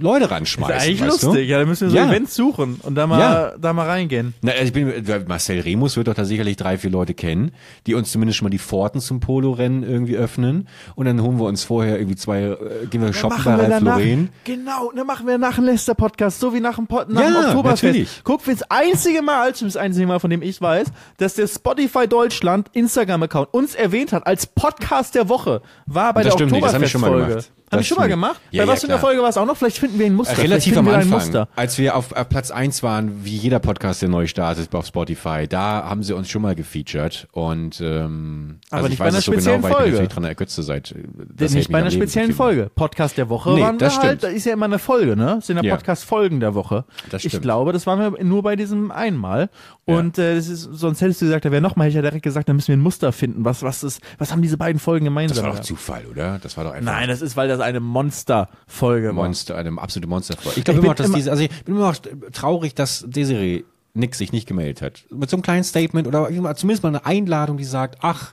[0.00, 0.76] Leute ranschmeißen.
[0.76, 1.46] ist eigentlich weißt lustig.
[1.46, 1.50] Du?
[1.52, 2.08] Ja, da müssen wir so Ja.
[2.08, 3.52] Events suchen und da mal, Ja.
[3.58, 4.34] da mal reingehen.
[4.42, 4.92] Na, also ich bin,
[5.26, 7.52] Marcel Remus wird doch da sicherlich drei, vier Leute kennen,
[7.86, 10.68] die uns zumindest schon mal die Pforten zum Polo-Rennen irgendwie öffnen.
[10.94, 12.56] Und dann holen wir uns vorher irgendwie zwei, äh,
[12.90, 14.28] gehen wir shoppen bei Ralf Lauren.
[14.44, 17.36] genau, dann machen wir nach dem Lester-Podcast, so wie nach dem, Pod, nach Ja, dem
[17.48, 17.82] Oktoberfest.
[17.84, 18.20] natürlich.
[18.24, 20.88] Guck, für das einzige Mal, das einzige Mal, von dem ich weiß,
[21.18, 26.36] dass der Spotify Deutschland Instagram-Account uns erwähnt hat als Podcast der Woche, war bei Das
[26.36, 27.28] der das haben wir schon mal Oktoberfest-Folge.
[27.34, 27.52] gemacht.
[27.70, 28.10] Das schon mal stimmt.
[28.14, 28.40] gemacht?
[28.50, 28.98] Ja, bei was für einer.
[28.98, 29.56] Folge war es auch noch?
[29.58, 30.38] Vielleicht finden wir ein Muster.
[30.38, 31.48] Relativ Vielleicht am Anfang, Muster.
[31.56, 35.46] als wir auf, auf Platz eins waren, wie jeder Podcast, der neu startet auf Spotify,
[35.48, 37.28] da haben sie uns schon mal gefeatured.
[37.32, 39.76] Und ähm, Aber also nicht ich bei weiß einer es so speziellen genau, weil ich
[39.78, 39.90] Folge.
[39.92, 40.92] natürlich dran ergötze seit.
[40.92, 40.94] äh,
[41.36, 42.32] Das nicht bei einer speziellen.
[42.32, 42.70] Folge.
[42.74, 44.22] Podcast der Woche Nee, waren das wir halt, stimmt.
[44.32, 45.34] da ist ja immer eine Folge, ne?
[45.36, 45.74] Das sind ja.
[45.74, 46.84] Podcast-Folgen der Woche.
[47.10, 47.42] Das ich stimmt.
[47.42, 49.50] glaube, das waren wir nur bei diesem einmal.
[49.94, 52.02] Und äh, das ist, sonst hättest du gesagt, da wäre noch mal, hätte ich ja
[52.02, 53.44] direkt gesagt, da müssen wir ein Muster finden.
[53.44, 55.36] Was, was ist, was haben diese beiden Folgen gemeinsam?
[55.36, 56.38] Das war doch Zufall, oder?
[56.42, 56.92] Das war doch einfach.
[56.92, 59.14] Nein, das ist, weil das eine Monster-Folge war.
[59.14, 60.58] Monster, eine absolute Monsterfolge.
[60.58, 61.96] Ich glaube immer bin noch, dass immer- diese, also ich bin immer noch
[62.32, 63.64] traurig, dass Desiree
[63.94, 65.04] Nix sich nicht gemeldet hat.
[65.10, 68.32] Mit so einem kleinen Statement oder zumindest mal eine Einladung, die sagt, ach,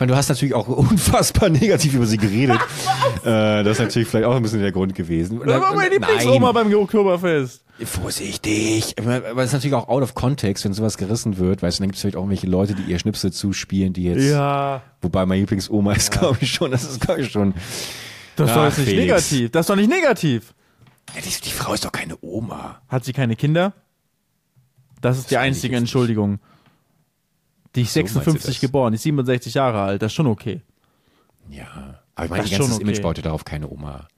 [0.00, 2.58] meine, du hast natürlich auch unfassbar negativ über sie geredet.
[3.24, 5.40] äh, das ist natürlich vielleicht auch ein bisschen der Grund gewesen.
[5.44, 7.62] Das war meine Lieblingsoma beim Oktoberfest.
[7.84, 8.94] Vorsichtig.
[8.98, 11.62] Aber es ist natürlich auch out of context, wenn sowas gerissen wird.
[11.62, 14.24] Weißt du, dann gibt es vielleicht auch irgendwelche Leute, die ihr Schnipsel zuspielen, die jetzt.
[14.24, 14.82] Ja.
[15.02, 17.52] Wobei mein Lieblingsoma ist, glaube ich schon, das ist, glaube ich, schon.
[18.36, 19.06] Das ist doch Ach, jetzt nicht Felix.
[19.30, 19.50] negativ.
[19.50, 20.54] Das ist doch nicht negativ.
[21.14, 22.80] Ja, die, die Frau ist doch keine Oma.
[22.88, 23.74] Hat sie keine Kinder?
[25.00, 26.40] Das ist die Das ich einzige Entschuldigung.
[27.76, 28.60] Die ist So meinst du 56 das?
[28.60, 30.60] geboren, die ist 67 Jahre alt, das ist schon okay.
[31.50, 32.00] Ja.
[32.14, 33.02] Aber ich meine, Das ihr ganzes schon Image okay.
[33.02, 34.08] baut ja darauf, keine Oma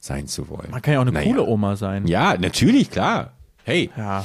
[0.00, 0.70] sein zu wollen.
[0.70, 1.26] Man kann ja auch eine Naja.
[1.28, 2.06] coole Oma sein.
[2.06, 3.32] Ja, natürlich, klar.
[3.64, 4.24] Hey, Ja.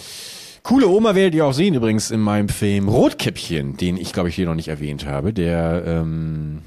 [0.63, 4.35] coole Oma werdet ihr auch sehen übrigens in meinem Film Rotkäppchen, den ich glaube ich
[4.35, 6.61] hier noch nicht erwähnt habe, der ähm,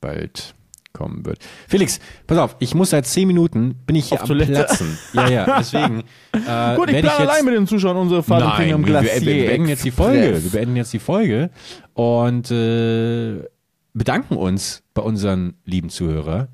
[0.00, 0.54] bald
[0.94, 1.38] kommen wird.
[1.68, 4.52] Felix, pass auf, ich muss seit zehn Minuten, bin ich hier Auf am Toilette.
[4.52, 4.96] Platzen.
[5.12, 6.04] Ja, ja, deswegen.
[6.34, 9.00] Äh, Gut, ich plane jetzt- allein mit den Zuschauern unsere Fahrt Nein, Premium wir, wir,
[9.02, 9.90] Glacier wir beenden jetzt die.
[9.92, 10.42] Folge.
[10.42, 11.50] Wir beenden jetzt die Folge
[11.92, 13.44] und äh,
[13.92, 16.48] bedanken uns bei unseren lieben Zuhörer,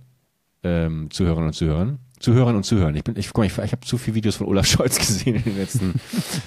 [0.62, 1.98] ähm, Zuhörern und Zuhörern.
[2.20, 2.94] Zuhörern und Zuhörern.
[2.94, 5.56] Ich bin, ich, ich, ich habe zu viele Videos von Olaf Scholz gesehen in den
[5.56, 5.94] letzten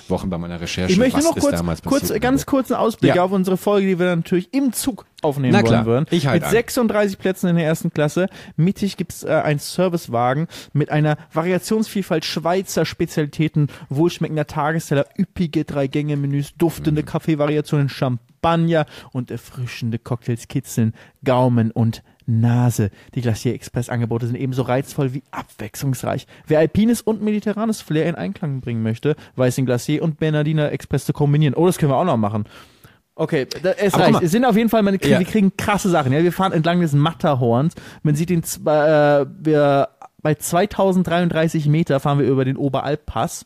[0.08, 0.92] Wochen bei meiner Recherche.
[0.92, 3.24] Ich möchte was noch kurz, kurz ganz kurzen Ausblick Ja.
[3.24, 6.06] auf unsere Folge, die wir dann natürlich im Zug aufnehmen Na klar, wollen würden.
[6.12, 6.52] ich halt mit an.
[6.52, 8.28] 36 Plätzen in der ersten Klasse.
[8.56, 17.02] Mittig gibt's äh, einen Servicewagen mit einer Variationsvielfalt Schweizer Spezialitäten, wohlschmeckender Tagesteller, üppige Drei-Gänge-Menüs, duftende
[17.02, 17.06] Mhm.
[17.08, 20.94] Kaffeevariationen, Champagner und erfrischende Cocktails kitzeln
[21.24, 22.90] Gaumen und Nase.
[23.16, 26.28] Die Glacier Express Angebote sind ebenso reizvoll wie abwechslungsreich.
[26.48, 31.06] Wer alpines und mediterranes Flair in Einklang bringen möchte, weiß den Glacier und Bernardiner Express
[31.06, 31.54] zu kombinieren.
[31.56, 32.46] Oh, das können wir auch noch machen.
[33.16, 33.46] Okay,
[33.78, 34.24] es Aber reicht.
[34.24, 35.20] Es sind auf jeden Fall, man, Ja.
[35.20, 36.12] wir kriegen krasse Sachen.
[36.12, 37.76] Ja, wir fahren entlang des Matterhorns.
[38.02, 39.90] Man sieht den, äh, wir,
[40.24, 43.46] bei 2033 Meter fahren wir über den Oberalppass.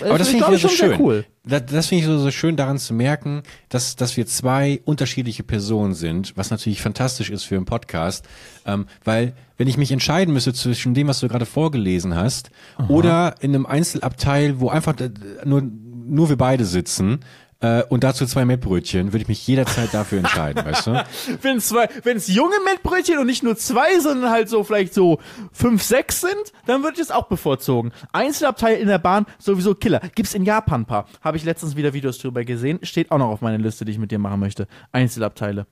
[0.00, 1.00] Aber das finde ich wieder so schon schön.
[1.00, 1.24] cool.
[1.44, 5.42] Das, das finde ich so, so schön daran zu merken, dass, dass wir zwei unterschiedliche
[5.42, 8.26] Personen sind, was natürlich fantastisch ist für einen Podcast.
[8.66, 12.50] Ähm, weil, wenn ich mich entscheiden müsste zwischen dem, was du gerade vorgelesen hast,
[12.88, 14.94] oder in einem Einzelabteil, wo einfach
[15.44, 17.20] nur, nur wir beide sitzen,
[17.60, 21.04] äh, und dazu zwei Mettbrötchen, würde ich mich jederzeit dafür entscheiden, weißt du?
[21.42, 24.92] Wenn es zwei, wenn es junge Mettbrötchen und nicht nur zwei, sondern halt so vielleicht
[24.92, 25.18] so
[25.52, 26.34] fünf, sechs sind,
[26.66, 27.92] dann würde ich es auch bevorzugen.
[28.12, 30.00] Einzelabteil in der Bahn sowieso Killer.
[30.14, 31.06] Gibt's in Japan ein paar.
[31.22, 32.78] Habe ich letztens wieder Videos drüber gesehen.
[32.82, 34.66] Steht auch noch auf meiner Liste, die ich mit dir machen möchte.
[34.92, 35.66] Einzelabteile.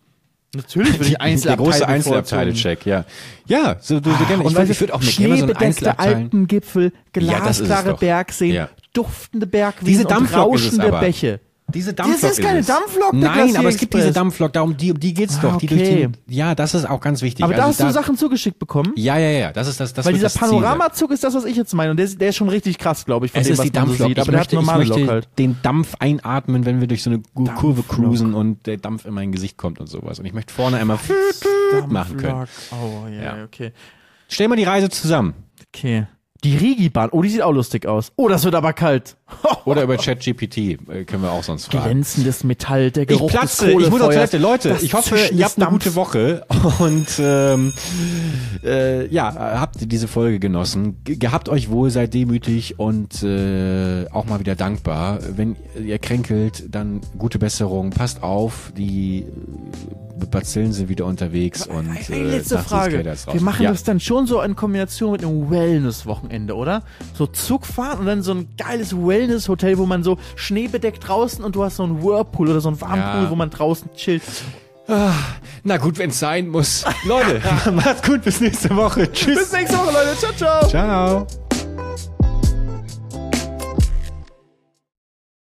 [0.55, 1.95] Natürlich würde ich Der Einzelabteile große bevorzugen.
[1.95, 3.05] Einzelabteile-Check, ja.
[3.47, 4.43] Ja, so, du, so gerne.
[4.45, 6.15] Und Ich, würd- ich würde auch mir gerne so schneebedeckte Einzelabteil.
[6.15, 7.99] Alpengipfel, Ja, glasklare doch.
[7.99, 8.69] Bergseen, Ja.
[8.93, 10.91] duftende Bergwiesen Diese und rauschende.
[10.93, 11.41] Bäche.
[11.75, 12.63] Diese Dampflok ist keine.
[12.63, 14.05] Dampflok, der Nein, Glacier aber es gibt Express.
[14.05, 15.57] diese Dampflok, darum die, um die geht's Ah, doch.
[15.59, 16.09] Die durch okay.
[16.29, 17.45] die, ja, das ist auch ganz wichtig.
[17.45, 18.93] Aber da Also hast du Sachen zugeschickt bekommen?
[18.97, 20.39] Ja, ja, ja, das ist das, das Weil dieser das.
[20.39, 21.91] Panoramazug ist das, was ich jetzt meine.
[21.91, 23.67] Und der, ist- der ist schon richtig krass, glaube ich, von Es dem, ist was
[23.67, 24.09] die man so Dampflok.
[24.09, 24.17] sieht.
[24.19, 25.29] ich Aber der hat möchte, ich möchte halt.
[25.39, 27.89] den Dampf einatmen, wenn wir durch so eine Gu- Kurve Dampflok.
[27.89, 30.19] cruisen und der Dampf in mein Gesicht kommt und sowas.
[30.21, 30.99] Und ich möchte vorne einmal
[31.89, 32.33] machen können.
[32.33, 32.49] Dampflok.
[32.73, 33.45] Oh, ja, Ja.
[33.45, 33.73] okay.
[34.29, 35.35] Stell mal die Reise zusammen.
[35.75, 36.07] Okay.
[36.43, 37.09] Die Rigibahn.
[37.11, 38.13] Oh, die sieht auch lustig aus.
[38.17, 39.17] Oh, das wird aber kalt.
[39.65, 41.85] Oder über ChatGPT äh, können wir auch sonst fragen.
[41.85, 44.39] Glänzendes Metall, der Ich Geruch platze, des ich muss auf Toilette.
[44.39, 46.47] Leute, das ich hoffe, ihr habt eine gute Woche
[46.79, 47.73] und ähm,
[48.65, 51.03] äh, ja, habt diese Folge genossen.
[51.05, 55.19] Ge gehabt euch wohl, seid demütig und äh, auch mal wieder dankbar.
[55.37, 57.91] Wenn ihr kränkelt, dann gute Besserung.
[57.91, 63.05] Passt auf, die äh, Bazillen sind wieder unterwegs und äh, letzte Frage.
[63.05, 63.71] Wir machen ja.
[63.71, 66.83] das dann schon so in Kombination mit einem Wellness-Wochenende, oder?
[67.15, 68.97] So Zug fahren und dann so ein geiles
[69.29, 72.81] Wellness-Hotel, wo man so schneebedeckt draußen und du hast so einen Whirlpool oder so einen
[72.81, 73.31] Warmpool, ja.
[73.31, 74.23] wo man draußen chillt.
[74.87, 75.13] Ah,
[75.63, 76.85] na gut, wenn es sein muss.
[77.05, 77.41] Leute,
[77.73, 79.11] macht's gut, bis nächste Woche.
[79.11, 79.39] Tschüss.
[79.39, 80.19] Bis nächste Woche, Leute.
[80.19, 80.69] Ciao, ciao.
[80.69, 81.27] Ciao.